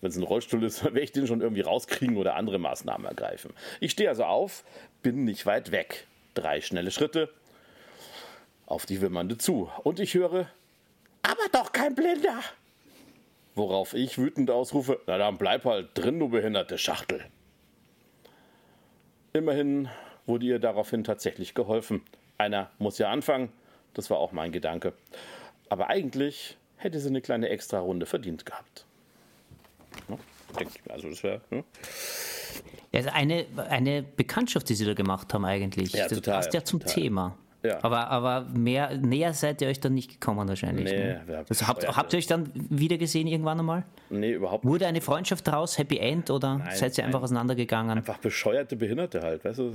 [0.00, 3.52] Wenn es ein Rollstuhl ist, werde ich den schon irgendwie rauskriegen oder andere Maßnahmen ergreifen.
[3.80, 4.64] Ich stehe also auf,
[5.02, 6.06] bin nicht weit weg.
[6.32, 7.28] Drei schnelle Schritte,
[8.68, 9.70] auf die Wimmernde zu.
[9.82, 10.46] Und ich höre,
[11.22, 12.40] aber doch kein Blinder.
[13.54, 17.24] Worauf ich wütend ausrufe, na dann bleib halt drin, du behinderte Schachtel.
[19.32, 19.88] Immerhin
[20.26, 22.02] wurde ihr daraufhin tatsächlich geholfen.
[22.36, 23.50] Einer muss ja anfangen,
[23.94, 24.92] das war auch mein Gedanke.
[25.70, 28.84] Aber eigentlich hätte sie eine kleine Extra-Runde verdient gehabt.
[30.88, 31.40] Also das wäre.
[31.50, 31.64] Ne?
[32.92, 35.92] Also eine, eine Bekanntschaft, die sie da gemacht haben eigentlich.
[35.92, 36.94] Ja, das total, passt ja zum total.
[36.94, 37.38] Thema.
[37.62, 37.82] Ja.
[37.82, 40.84] Aber, aber mehr, näher seid ihr euch dann nicht gekommen wahrscheinlich.
[40.84, 41.44] Nee, ne?
[41.48, 43.84] also habt, habt ihr euch dann wieder gesehen irgendwann einmal?
[44.10, 44.72] Nee, überhaupt nicht.
[44.72, 47.24] Wurde eine Freundschaft daraus, Happy End oder seid ihr einfach nein.
[47.24, 47.98] auseinandergegangen?
[47.98, 49.74] einfach bescheuerte Behinderte halt, weißt du?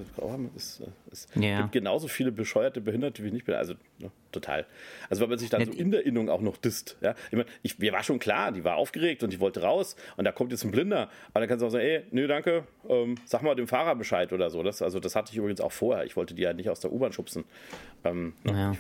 [0.56, 1.62] Es, es Ja.
[1.62, 3.50] gibt genauso viele bescheuerte Behinderte wie nicht.
[3.50, 4.66] Also ne, total.
[5.10, 6.98] Also weil man sich dann Ja, so in der Innung auch noch disst.
[7.02, 7.16] Ja?
[7.28, 10.26] Ich meine, ich, mir war schon klar, die war aufgeregt und die wollte raus und
[10.26, 11.10] da kommt jetzt ein Blinder.
[11.30, 14.34] Aber dann kannst du auch sagen, ey, nö, danke, ähm, sag mal dem Fahrer Bescheid
[14.34, 14.64] oder so.
[14.64, 16.06] Das, also das hatte ich übrigens auch vorher.
[16.06, 17.46] Ich wollte die ja nicht aus der U-Bahn schubsen.
[18.04, 18.72] Ähm, ne, Ja.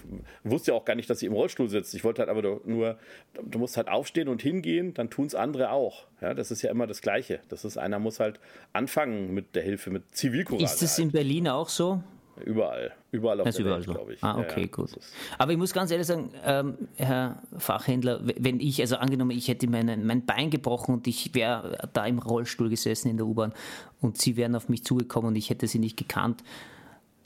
[0.43, 1.93] Ich wusste ja auch gar nicht, dass sie im Rollstuhl sitzt.
[1.93, 2.97] Ich wollte halt aber nur,
[3.41, 6.05] du musst halt aufstehen und hingehen, dann tun es andere auch.
[6.21, 7.41] Ja, das ist ja immer das Gleiche.
[7.49, 8.39] Das ist, einer muss halt
[8.71, 10.63] anfangen mit der Hilfe, mit Zivilcourage.
[10.63, 11.05] Ist das halt.
[11.05, 12.01] in Berlin auch so?
[12.43, 12.93] Überall.
[13.11, 14.23] Überall auf Das der überall Welt, glaube ich.
[14.23, 14.89] Ah, okay, ja, gut.
[15.37, 19.67] Aber ich muss ganz ehrlich sagen, ähm, Herr Fachhändler, wenn ich, also angenommen, ich hätte
[19.67, 23.53] mein, mein Bein gebrochen und ich wäre da im Rollstuhl gesessen in der U-Bahn
[24.01, 26.43] und Sie wären auf mich zugekommen und ich hätte Sie nicht gekannt,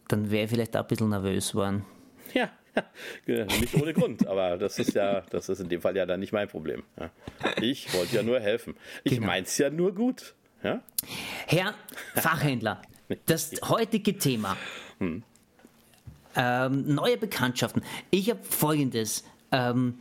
[0.10, 1.86] dann wäre ich vielleicht auch ein bisschen nervös geworden.
[2.34, 2.50] Ja,
[3.26, 6.20] ja, nicht ohne Grund, aber das ist ja, das ist in dem Fall ja dann
[6.20, 6.84] nicht mein Problem.
[7.00, 7.10] Ja.
[7.62, 8.76] Ich wollte ja nur helfen.
[9.04, 9.28] Ich Genau.
[9.28, 10.36] mein's ja nur gut.
[10.63, 10.82] Ja?
[11.48, 11.74] Herr
[12.15, 12.82] Fachhändler,
[13.26, 14.58] das heutige Thema.
[15.00, 15.24] Ähm,
[16.96, 17.82] neue Bekanntschaften.
[18.12, 19.24] Ich habe folgendes.
[19.52, 19.96] Ähm,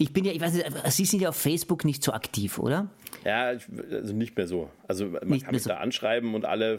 [0.00, 2.86] Ich bin ja, ich weiß nicht, Sie sind ja auf Facebook nicht so aktiv, oder?
[3.24, 4.70] Ja, ich, also nicht mehr so.
[4.86, 5.70] Also man Nicht kann mich so.
[5.70, 6.78] da anschreiben und alle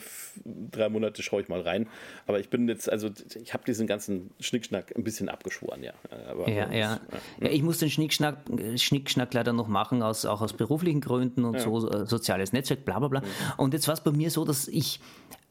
[0.71, 1.87] drei Monate schaue ich mal rein.
[2.27, 5.93] Aber ich bin jetzt, also ich habe diesen ganzen Schnickschnack ein bisschen abgeschworen, ja.
[6.27, 6.99] Aber Ja, ja.
[7.39, 8.37] ja ich muss den Schnickschnack,
[8.77, 12.99] Schnickschnack leider noch machen, aus, auch aus beruflichen Gründen und so, äh, soziales Netzwerk, bla
[12.99, 13.23] bla bla.
[13.57, 14.99] Und jetzt war es bei mir so, dass ich,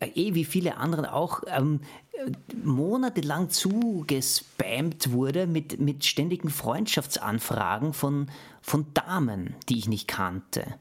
[0.00, 1.80] äh, eh wie viele andere auch, ähm,
[2.12, 2.30] äh,
[2.64, 8.28] monatelang zugespammt wurde mit, mit ständigen Freundschaftsanfragen von,
[8.62, 10.74] von Damen, die ich nicht kannte.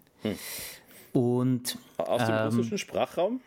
[1.13, 3.41] Und Aus dem russischen Sprachraum?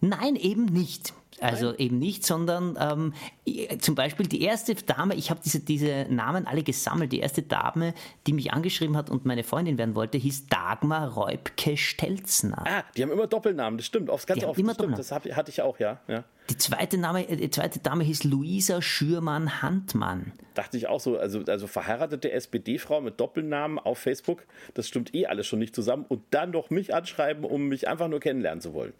[0.00, 1.12] Nein, eben nicht.
[1.40, 3.12] Also eben nicht, sondern ähm,
[3.44, 7.10] ich- zum Beispiel die erste Dame, ich habe diese, diese Namen alle gesammelt.
[7.10, 7.92] Die erste Dame,
[8.28, 12.64] die mich angeschrieben hat und meine Freundin werden wollte, hieß Dagmar Reubke-Stelzner.
[12.66, 14.10] Ah, die haben immer Doppelnamen, das stimmt.
[14.10, 14.92] Aufs ganz Die haben oft, immer das stimmt.
[14.98, 15.24] Doppelnamen.
[15.24, 16.00] Das hab, hatte ich auch, ja.
[16.06, 16.24] ja.
[16.50, 20.32] Die zweite, Name, äh, die zweite Dame hieß Luisa Schürmann-Handmann.
[20.54, 25.26] Dachte ich auch so, also, also verheiratete SPD-Frau mit Doppelnamen auf Facebook, das stimmt eh
[25.26, 26.04] alles schon nicht zusammen.
[26.08, 28.92] Und dann noch mich anschreiben, um mich einfach nur kennenlernen zu wollen.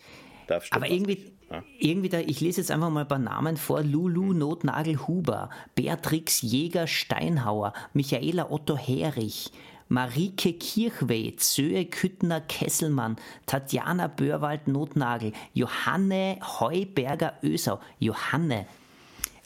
[0.47, 1.33] Da stimmt Aber irgendwie.
[1.51, 1.63] Ja.
[1.79, 3.83] irgendwie da, ich lese jetzt einfach mal ein paar Namen vor.
[3.83, 9.53] Lulu Notnagel Huber, Beatrix Jäger Steinhauer, Michaela Otto Herich,
[9.89, 18.67] Marike Kirchweh, Söe Küttner Kesselmann, Tatjana Börwald Notnagel, Johanne Heuberger Ösau, Johanne.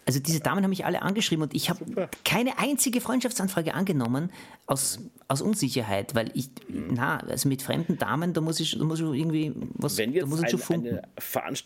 [0.08, 4.30] Also diese Damen haben mich alle angeschrieben und ich habe keine einzige Freundschaftsanfrage angenommen
[4.66, 6.94] aus, aus Unsicherheit, weil ich, Mhm.
[6.94, 10.20] na, also mit fremden Damen, da muss ich, da muss ich irgendwie was, Wenn da
[10.20, 10.88] jetzt muss ich schon ein, funken.
[10.88, 11.02] eine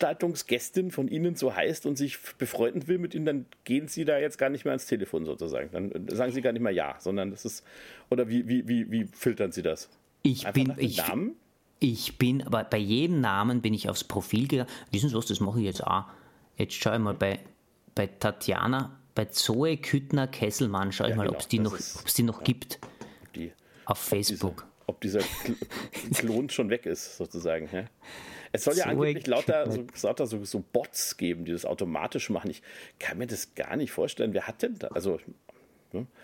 [0.02, 4.18] Veranstaltungsgästin von Ihnen so heißt und sich befreunden will mit Ihnen, dann gehen Sie da
[4.18, 5.70] jetzt gar nicht mehr ans Telefon sozusagen.
[5.72, 7.64] Dann sagen Sie gar nicht mehr ja, sondern das ist,
[8.10, 9.88] oder wie, wie, wie, wie filtern Sie das?
[10.22, 11.32] Ich Einfach bin, ich, Namen?
[11.78, 14.68] ich bin, aber bei jedem Namen bin ich aufs Profil gegangen.
[14.90, 16.04] Wissen Sie was, das mache ich jetzt auch.
[16.56, 17.38] Jetzt schaue ich mal bei,
[17.94, 21.76] bei Tatjana, bei Zoe Küttner Kesselmann, schaue ich Ja, mal, genau, ob es die, noch-
[22.16, 22.78] die noch gibt
[23.34, 23.52] Die,
[23.84, 24.66] auf Facebook.
[24.86, 25.56] ob dieser Kl
[26.14, 27.68] Klon schon weg ist, sozusagen.
[27.72, 27.84] Ja?
[28.52, 32.50] Es soll ja angeblich lauter, so, lauter so, so Bots geben, die das automatisch machen.
[32.50, 32.62] Ich
[32.98, 34.32] kann mir das gar nicht vorstellen.
[34.34, 34.88] Wer hat denn da?
[34.88, 35.18] Also,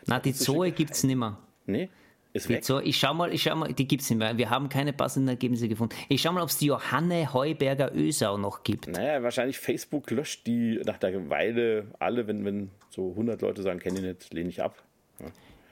[0.07, 1.39] Na, die Zoe gibt es nicht mehr.
[1.67, 1.89] nee,
[2.33, 2.65] ist weg.
[2.65, 4.37] Zoe, ich schau mal, ich schau mal, die gibt es nicht mehr.
[4.37, 5.95] Wir haben keine passenden Ergebnisse gefunden.
[6.09, 8.87] Ich schau mal, ob es die Johanne Heuberger Ösau noch gibt.
[8.89, 13.79] Naja, wahrscheinlich Facebook löscht die nach der Weile alle, wenn, wenn so 100 Leute sagen,
[13.79, 14.83] kenne ich nicht, lehne ich ab.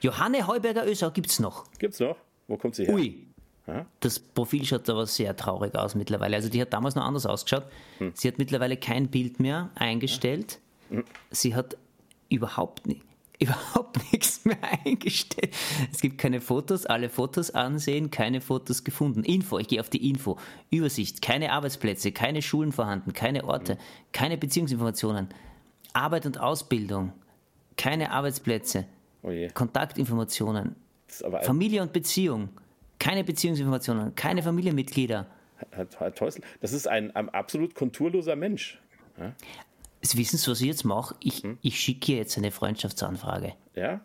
[0.00, 1.64] Johanne Heuberger Ösau gibt es noch.
[1.78, 2.16] Gibt's noch?
[2.48, 2.94] Wo kommt sie her?
[2.94, 3.26] Ui.
[3.66, 3.84] Ja?
[4.00, 6.36] Das Profil schaut aber sehr traurig aus mittlerweile.
[6.36, 7.64] Also die hat damals noch anders ausgeschaut.
[7.98, 8.12] Hm.
[8.14, 10.60] Sie hat mittlerweile kein Bild mehr eingestellt.
[10.90, 11.04] Hm.
[11.30, 11.76] Sie hat
[12.28, 13.02] überhaupt, ni-
[13.38, 15.54] überhaupt nichts mehr eingestellt.
[15.92, 19.24] Es gibt keine Fotos, alle Fotos ansehen, keine Fotos gefunden.
[19.24, 20.38] Info, ich gehe auf die Info.
[20.70, 23.78] Übersicht, keine Arbeitsplätze, keine Schulen vorhanden, keine Orte, Hm.
[24.12, 25.28] keine Beziehungsinformationen.
[25.92, 27.12] Arbeit und Ausbildung,
[27.76, 28.86] keine Arbeitsplätze,
[29.22, 29.30] Oh.
[29.54, 30.76] Kontaktinformationen,
[31.42, 32.50] Familie und Beziehung.
[32.98, 35.26] Keine Beziehungsinformationen, keine Familienmitglieder.
[35.70, 38.78] Herr, Herr Teusel, das ist ein, ein absolut konturloser Mensch.
[40.14, 41.14] Wissen Sie, was ich jetzt mache?
[41.20, 41.58] Ich, Hm?
[41.62, 43.54] ich schicke ihr jetzt eine Freundschaftsanfrage.
[43.74, 44.00] Ja?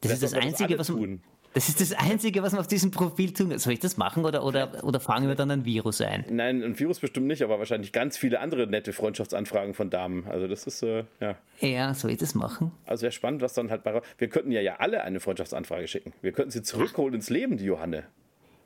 [0.00, 1.20] Das Das ist das Einzige, was man,
[1.54, 3.58] das ist das Einzige, was man auf diesem Profil tun kann.
[3.58, 6.24] Soll ich das machen oder, oder, oder fangen wir dann ein Virus ein?
[6.28, 10.26] Nein, ein Virus bestimmt nicht, aber wahrscheinlich ganz viele andere nette Freundschaftsanfragen von Damen.
[10.28, 11.36] Also das ist, äh, ja.
[11.60, 12.72] Ja, soll ich das machen?
[12.84, 14.02] Also sehr spannend, was dann halt bei.
[14.18, 16.12] Wir könnten ja ja alle eine Freundschaftsanfrage schicken.
[16.20, 18.04] Wir könnten sie zurückholen ins Leben, die Johanne.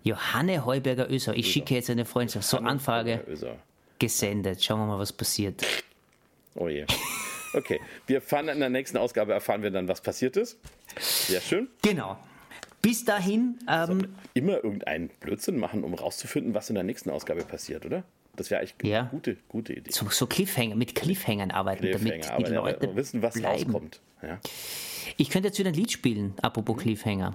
[0.03, 2.48] Johanne Heuberger Ösau, ich schicke jetzt eine Freundschaft.
[2.48, 3.20] So, Anfrage
[4.00, 4.64] gesendet.
[4.64, 5.62] Schauen wir mal, was passiert.
[6.54, 6.84] Oh je.
[7.52, 10.58] Okay, wir erfahren in der nächsten Ausgabe erfahren wir dann, was passiert ist.
[10.98, 11.68] Sehr schön.
[11.82, 12.16] Genau.
[12.82, 17.84] Bis dahin, ähm, Immer irgendeinen Blödsinn machen, um rauszufinden, was in der nächsten Ausgabe passiert,
[17.84, 18.04] oder?
[18.36, 19.00] Das wäre eigentlich Ja.
[19.00, 19.90] eine gute, gute Idee.
[19.90, 23.34] so, so Cliffhanger, mit Cliffhangern arbeiten, damit Cliffhanger, die aber ja, Leute wir wissen, was
[23.34, 23.64] bleiben.
[23.64, 24.00] rauskommt.
[24.22, 24.38] Ja.
[25.16, 27.34] Ich könnte jetzt wieder ein Lied spielen, apropos Cliffhanger.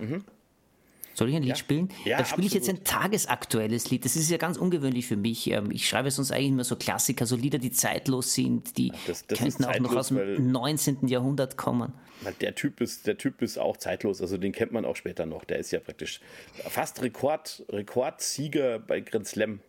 [1.15, 1.49] Soll ich ein Lied.
[1.51, 1.56] Ja.
[1.56, 1.89] spielen?
[2.04, 4.06] Ja, Dann spiele ich jetzt ein tagesaktuelles Lied.
[4.06, 5.49] Das ist ja ganz ungewöhnlich für mich.
[5.49, 9.25] Ähm, Ich schreibe sonst eigentlich immer so Klassiker, so Lieder, die zeitlos sind, die das-
[9.25, 11.08] das könnten ist auch noch zeitlos, aus dem weil- 19.
[11.08, 11.93] Jahrhundert kommen.
[12.41, 15.43] Der Typ, ist, der Typ ist auch zeitlos, also den kennt man auch später noch.
[15.43, 16.21] Der ist ja praktisch
[16.67, 19.60] fast Rekord, Rekordsieger bei Grand Slam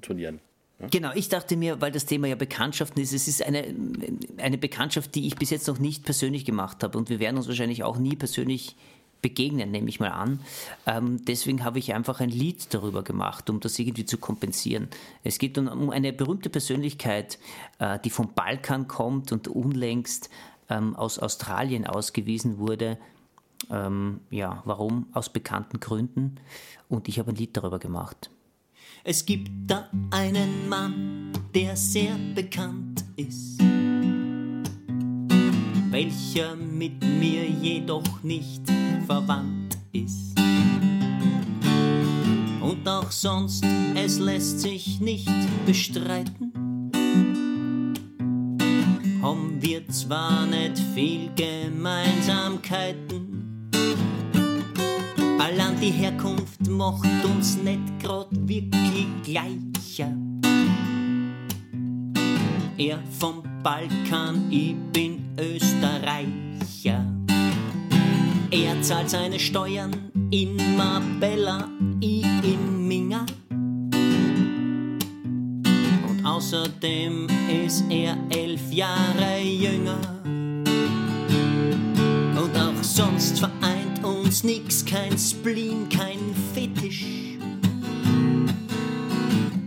[0.00, 0.40] Turnieren.
[0.90, 3.74] Genau, ich dachte mir, weil das Thema ja Bekanntschaften ist, es ist eine,
[4.38, 7.48] eine Bekanntschaft, die ich bis jetzt noch nicht persönlich gemacht habe und wir werden uns
[7.48, 8.76] wahrscheinlich auch nie persönlich
[9.22, 10.40] begegnen, nehme ich mal an.
[10.86, 14.88] Ähm, deswegen habe ich einfach ein Lied darüber gemacht, um das irgendwie zu kompensieren.
[15.24, 17.38] Es geht um, eine berühmte Persönlichkeit,
[17.78, 20.30] äh, die vom Balkan kommt und unlängst
[20.68, 22.98] ähm, aus Australien ausgewiesen wurde.
[23.70, 25.06] Ähm, ja, warum?
[25.12, 26.36] Aus bekannten Gründen.
[26.88, 28.30] Und ich habe ein Lied darüber gemacht.
[29.02, 33.58] Es gibt da einen Mann, der sehr bekannt ist,
[35.90, 38.62] welcher mit mir jedoch nicht
[39.06, 40.38] verwandt ist.
[42.60, 45.28] Und auch sonst, es lässt sich nicht
[45.66, 46.52] bestreiten.
[49.22, 53.68] Haben wir zwar nicht viel Gemeinsamkeiten,
[55.38, 60.14] allein die Herkunft macht uns nicht grad wirklich gleicher.
[62.78, 67.09] Er vom Balkan, ich bin Österreicher.
[68.52, 71.68] Er zahlt seine Steuern in Marbella,
[72.00, 73.24] ich in Minga.
[76.08, 77.28] Und außerdem
[77.64, 80.00] ist er elf Jahre jünger.
[82.34, 86.18] Und auch sonst vereint uns nix, kein Spleen, kein
[86.52, 87.04] Fetisch.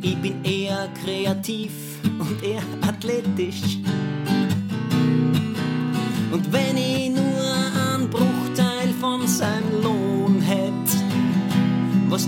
[0.02, 1.72] Ich bin eher kreativ
[2.20, 3.78] und eher athletisch.
[6.34, 6.93] Und wenn ich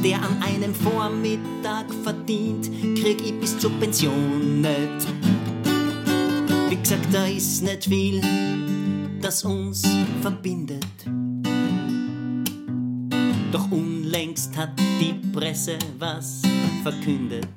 [0.06, 5.08] der an einem Vormittag verdient, krieg ich bis zur Pension nicht.
[6.70, 8.22] Wie gesagt, da ist nicht viel,
[9.20, 9.82] das uns
[10.22, 10.86] verbindet.
[13.52, 16.44] Doch unlängst hat die Presse was
[16.84, 17.48] verkündet.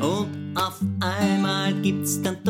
[0.00, 2.41] Und auf einmal gibt's dann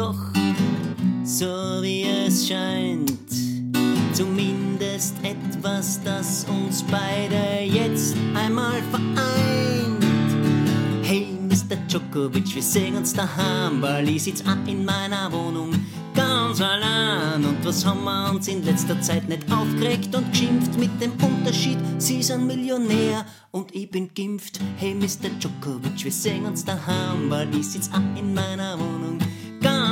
[12.13, 12.29] Mr.
[12.29, 15.71] Djokovic, wir sehen uns daheim, weil ich sitz auch in meiner Wohnung
[16.15, 17.43] ganz allein.
[17.43, 21.79] Und was haben wir uns in letzter Zeit nicht aufgeregt und geschimpft mit dem Unterschied?
[21.99, 24.61] Sie ein Millionär und ich bin geimpft.
[24.77, 25.31] Hey, Mr.
[25.41, 29.19] Djokovic, wir sehen uns daheim, weil ich sitz auch in meiner Wohnung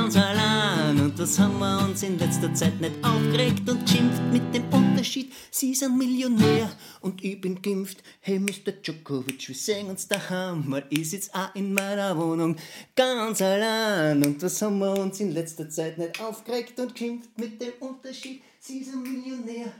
[0.01, 0.99] ganz allein.
[0.99, 5.31] Und was haben wir uns in letzter Zeit nicht aufgeregt und geschimpft mit dem Unterschied?
[5.51, 8.01] Sie ein Millionär und ich bin geimpft.
[8.19, 8.71] Hey, Mr.
[8.81, 12.55] Djokovic, wir sehen uns daheim, weil ich sitz auch in meiner Wohnung
[12.95, 14.25] ganz allein.
[14.25, 18.41] Und was haben wir uns in letzter Zeit nicht aufgeregt und geschimpft mit dem Unterschied?
[18.59, 19.71] Sie ein Millionär.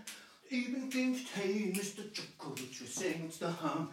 [0.50, 1.26] Ich bin geimpft.
[1.34, 2.04] Hey, Mr.
[2.14, 3.88] Djokovic, wir sehen uns daheim.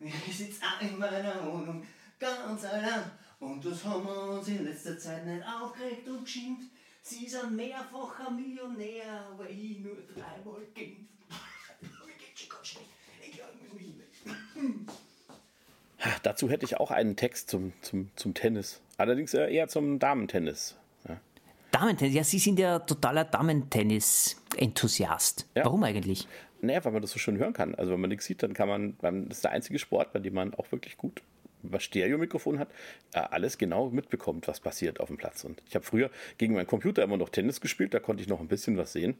[0.00, 1.82] Ich sitz auch in meiner Wohnung
[2.18, 3.10] ganz allein.
[3.38, 6.68] Und das haben wir uns in letzter Zeit nicht aufgeregt und geschimpft.
[7.02, 11.04] Sie ist ein mehrfacher Millionär, aber ich nur dreimal geimpft.
[16.22, 18.80] Dazu hätte ich auch einen Text zum, zum, zum Tennis.
[18.96, 20.76] Allerdings eher zum Damentennis.
[21.08, 21.18] Ja.
[21.72, 25.46] Damentennis, ja, Sie sind ja totaler Damentennis-Enthusiast.
[25.54, 25.64] Ja.
[25.64, 26.28] Warum eigentlich?
[26.60, 27.74] Naja, weil man das so schön hören kann.
[27.74, 30.34] Also wenn man nichts sieht, dann kann man- das ist der einzige Sport, bei dem
[30.34, 31.22] man auch wirklich gut
[31.72, 32.68] was Stereo-Mikrofon hat,
[33.14, 35.44] äh, alles genau mitbekommt, was passiert auf dem Platz.
[35.44, 38.40] Und ich habe früher gegen meinen Computer immer noch Tennis gespielt, da konnte ich noch
[38.40, 39.16] ein bisschen was sehen.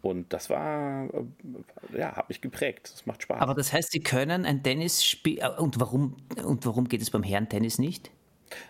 [0.00, 2.90] Und das war, äh, ja, hat mich geprägt.
[2.92, 3.40] Das macht Spaß.
[3.40, 5.38] Aber das heißt, Sie können ein Tennisspiel.
[5.40, 8.10] äh, Und warum, und warum geht es beim Herrentennis nicht?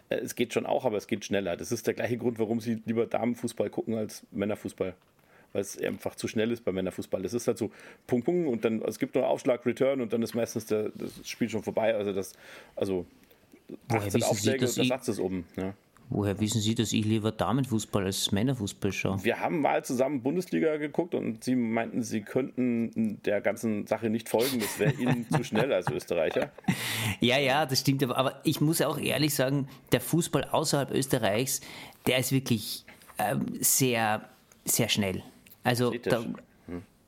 [0.08, 1.56] Äh, Es geht schon auch, aber es geht schneller.
[1.56, 4.94] Das ist der gleiche Grund, warum sie lieber Damenfußball gucken als Männerfußball.
[5.52, 7.22] Weil es einfach zu schnell ist bei Männerfußball.
[7.22, 7.70] Das ist halt so
[8.06, 11.26] Punkt, Punkt und dann, es gibt nur Aufschlag, Return und dann ist meistens der, das
[11.26, 11.94] Spiel schon vorbei.
[11.94, 12.34] Also das,
[12.76, 13.06] also
[13.88, 15.44] Woher 18 wissen Sie, Aufschläge dass und der Satz ist oben.
[15.56, 15.74] Ja.
[16.10, 19.24] Woher wissen Sie, dass ich lieber Damenfußball als Männerfußball schaue?
[19.24, 24.30] Wir haben mal zusammen Bundesliga geguckt und sie meinten, sie könnten der ganzen Sache nicht
[24.30, 24.58] folgen.
[24.58, 26.50] Das wäre ihnen zu schnell als Österreicher.
[27.20, 28.02] Ja, ja, das stimmt.
[28.04, 31.62] Aber, aber ich muss auch ehrlich sagen, der Fußball außerhalb Österreichs,
[32.06, 32.84] der ist wirklich
[33.18, 34.28] ähm, sehr,
[34.64, 35.24] sehr schnell.
[35.68, 36.24] Also, da,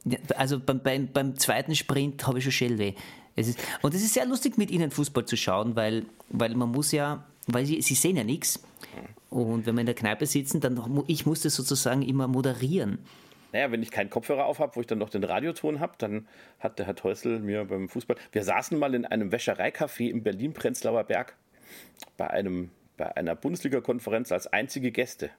[0.05, 2.95] ja, also beim, beim, beim zweiten Sprint habe ich schon Schellweh.
[3.37, 6.71] Es ist, und es ist sehr lustig, mit ihnen Fußball zu schauen, weil, weil man
[6.71, 8.63] muss ja, weil sie, sie sehen ja nichts.
[9.29, 12.99] Und wenn wir in der Kneipe sitzen, dann ich muss das sozusagen immer moderieren.
[13.53, 16.27] Naja, wenn ich keinen Kopfhörer auf habe, wo ich dann noch den Radioton habe, dann
[16.59, 18.17] hat der Herr Teusel mir beim Fußball.
[18.33, 21.37] Wir saßen mal in einem Wäschereicafé in Berlin-Prenzlauer Berg
[22.17, 25.31] bei, einem, bei einer Bundesliga-Konferenz als einzige Gäste.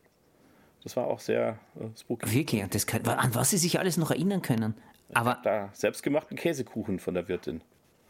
[0.84, 2.34] Das war auch sehr äh, spooky.
[2.34, 4.74] Wirklich, das kann, an was sie sich alles noch erinnern können.
[5.14, 7.62] Aber, Da selbstgemachten Käsekuchen von der Wirtin.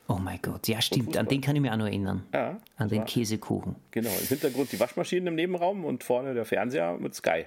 [0.07, 2.25] oh mein Gott, ja stimmt, an den kann ich mich auch noch erinnern.
[2.33, 3.75] Ja, An den Käsekuchen.
[3.91, 7.45] Genau, im Hintergrund die Waschmaschinen im Nebenraum und vorne der Fernseher mit Sky.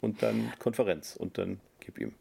[0.00, 2.12] Und dann Konferenz und dann gib ihm.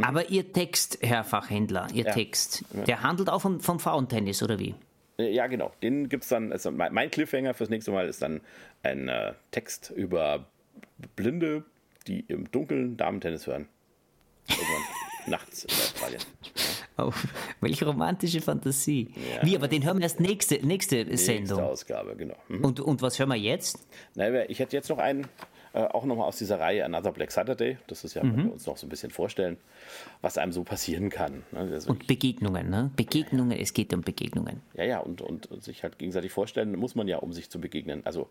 [0.00, 2.12] Aber Ihr Text, Herr Fachhändler, Ihr Ja.
[2.12, 4.74] Text, der handelt auch vom, vom Frauentennis, oder wie?
[5.18, 5.72] Äh, Ja, genau.
[5.82, 8.40] Den gibt es dann, also mein mein Cliffhanger fürs nächste Mal ist dann
[8.82, 10.46] ein äh, Text über
[11.16, 11.64] Blinde,
[12.04, 13.68] die im Dunkeln Damentennis hören.
[14.48, 14.82] Irgendwann
[15.26, 16.20] nachts in Australien.
[16.98, 17.10] Oh,
[17.62, 19.08] welche romantische Fantasie.
[19.16, 19.46] Ja.
[19.46, 21.60] Wie, aber den hören wir erst nächste, nächste Nächste Sendung.
[21.60, 22.36] Ausgabe, genau.
[22.48, 22.64] Mhm.
[22.64, 23.88] Und, und was hören wir jetzt?
[24.14, 25.26] Na, ich hätte jetzt noch einen,
[25.72, 27.78] äh, auch nochmal aus dieser Reihe Another Black Saturday.
[27.86, 29.56] Das ist ja, wenn wir uns noch so ein bisschen vorstellen,
[30.20, 31.44] was einem so passieren kann.
[31.50, 31.80] Ne?
[31.86, 32.90] Und Begegnungen, ne?
[32.94, 34.60] Begegnungen, es geht um Begegnungen.
[34.74, 38.02] Ja, ja, und, und sich halt gegenseitig vorstellen muss man ja, um sich zu begegnen.
[38.04, 38.28] Also,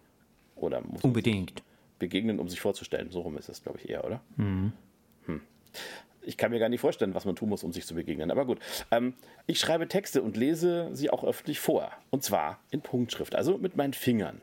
[0.55, 1.63] oder muss man Unbedingt.
[2.01, 3.11] Begegnen, um sich vorzustellen.
[3.11, 4.19] So rum ist es, glaube ich, eher, oder?
[4.35, 4.73] Hm.
[6.23, 8.29] Ich kann mir gar nicht vorstellen, was man tun muss, um sich zu begegnen.
[8.29, 8.59] Aber gut.
[8.91, 9.13] Ähm,
[9.47, 11.91] ich schreibe Texte und lese sie auch öffentlich vor.
[12.11, 14.41] Und zwar in Punktschrift, also mit meinen Fingern.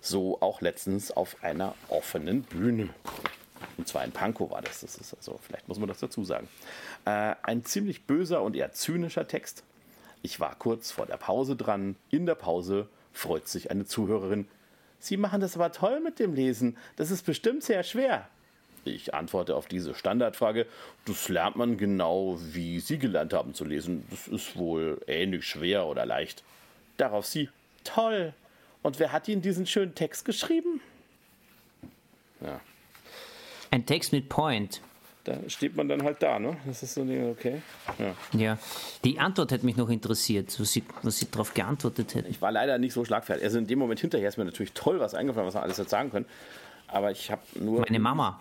[0.00, 2.88] So auch letztens auf einer offenen Bühne.
[3.76, 4.80] Und zwar in Pankow war das.
[4.80, 6.48] Das ist also, vielleicht muss man das dazu sagen.
[7.04, 9.62] Äh, ein ziemlich böser und eher zynischer Text.
[10.22, 11.96] Ich war kurz vor der Pause dran.
[12.10, 14.48] In der Pause freut sich eine Zuhörerin.
[15.00, 16.76] Sie machen das aber toll mit dem Lesen.
[16.96, 18.28] Das ist bestimmt sehr schwer.
[18.84, 20.66] Ich antworte auf diese Standardfrage.
[21.06, 24.06] Das lernt man genau, wie Sie gelernt haben zu lesen.
[24.10, 26.44] Das ist wohl ähnlich schwer oder leicht.
[26.96, 27.48] Darauf sie.
[27.84, 28.34] Toll.
[28.82, 30.80] Und wer hat Ihnen diesen schönen Text geschrieben?
[32.40, 32.60] Ja,
[33.70, 34.80] Ein Text mit Point.
[35.24, 36.56] Da steht man dann halt da, ne?
[36.66, 37.62] Das ist so ein Ding, okay.
[37.98, 38.14] Ja.
[38.38, 38.58] Ja.
[39.04, 42.28] Die Antwort hätte mich noch interessiert, was sie, was sie darauf geantwortet hätte.
[42.28, 43.44] Ich war leider nicht so schlagfertig.
[43.44, 45.90] Also in dem Moment hinterher ist mir natürlich toll was eingefallen, was man alles hätte
[45.90, 46.26] sagen können.
[46.88, 47.80] Aber ich habe nur.
[47.80, 48.40] Meine Mama.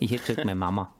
[0.00, 0.92] Ich hätte gesagt, meine Mama.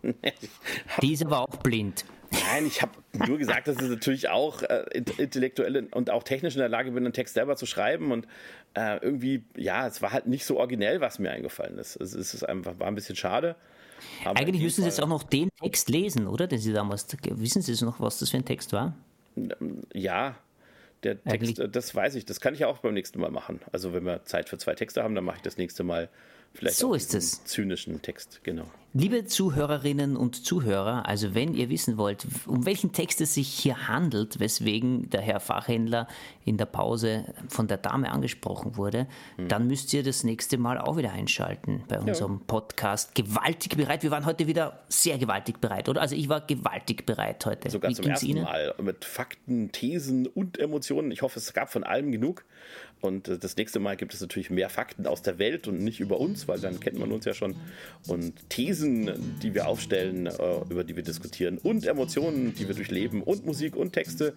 [1.02, 2.04] Die ist aber auch blind.
[2.30, 2.92] Nein, ich habe
[3.26, 6.90] nur gesagt, dass ich natürlich auch äh, int- intellektuell und auch technisch in der Lage
[6.90, 8.12] bin, einen Text selber zu schreiben.
[8.12, 8.26] Und
[8.74, 11.96] äh, irgendwie, ja, es war halt nicht so originell, was mir eingefallen ist.
[11.96, 13.56] Es, es ist einfach, war ein bisschen schade.
[14.24, 16.46] Aber Eigentlich müssen Sie jetzt Fall- auch noch den Text lesen, oder?
[16.46, 17.06] Den Sie damals.
[17.22, 18.94] Wissen Sie noch, was das für ein Text war?
[19.92, 20.36] Ja,
[21.02, 22.24] der Text, Eigentlich- äh, das weiß ich.
[22.24, 23.60] Das kann ich auch beim nächsten Mal machen.
[23.72, 26.08] Also wenn wir Zeit für zwei Texte haben, dann mache ich das nächste Mal
[26.54, 27.44] vielleicht So ist es.
[27.44, 28.40] zynischen Text.
[28.42, 28.64] Genau.
[28.96, 33.88] Liebe Zuhörerinnen und Zuhörer, also wenn ihr wissen wollt, um welchen Text es sich hier
[33.88, 36.06] handelt, weswegen der Herr Fachhändler
[36.44, 39.48] in der Pause von der Dame angesprochen wurde, Hm.
[39.48, 43.16] dann müsst ihr das nächste Mal auch wieder einschalten bei unserem Podcast.
[43.16, 44.04] Gewaltig bereit.
[44.04, 46.00] Wir waren heute wieder sehr gewaltig bereit, oder?
[46.00, 47.70] Also ich war gewaltig bereit heute.
[47.70, 48.44] Sogar Wie zum ersten Ihnen?
[48.44, 51.10] Mal mit Fakten, Thesen und Emotionen.
[51.10, 52.44] Ich hoffe, es gab von allem genug.
[53.00, 56.00] Und äh, das nächste Mal gibt es natürlich mehr Fakten aus der Welt und nicht
[56.00, 57.54] über uns, weil dann kennt man uns ja schon.
[58.06, 60.32] Und Thesen, die wir aufstellen, äh,
[60.70, 61.58] über die wir diskutieren.
[61.58, 63.22] Und Emotionen, die wir durchleben.
[63.22, 64.34] Und Musik und Texte.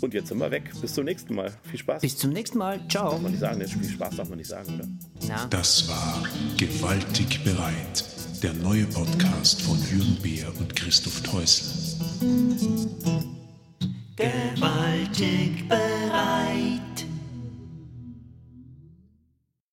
[0.00, 0.70] Und jetzt sind wir weg.
[0.80, 1.52] Bis zum nächsten Mal.
[1.70, 2.02] Viel Spaß.
[2.02, 2.80] Bis zum nächsten Mal.
[2.88, 3.10] Ciao.
[3.10, 3.68] Darf man nicht sagen, ne?
[3.68, 4.88] viel Spaß darf man nicht sagen, oder?
[5.28, 5.46] Na.
[5.48, 6.22] Das war
[6.56, 8.04] Gewaltig bereit,
[8.42, 11.66] der neue Podcast von Jürgen Beer und Christoph Teusel.
[14.16, 16.89] Gewaltig bereit.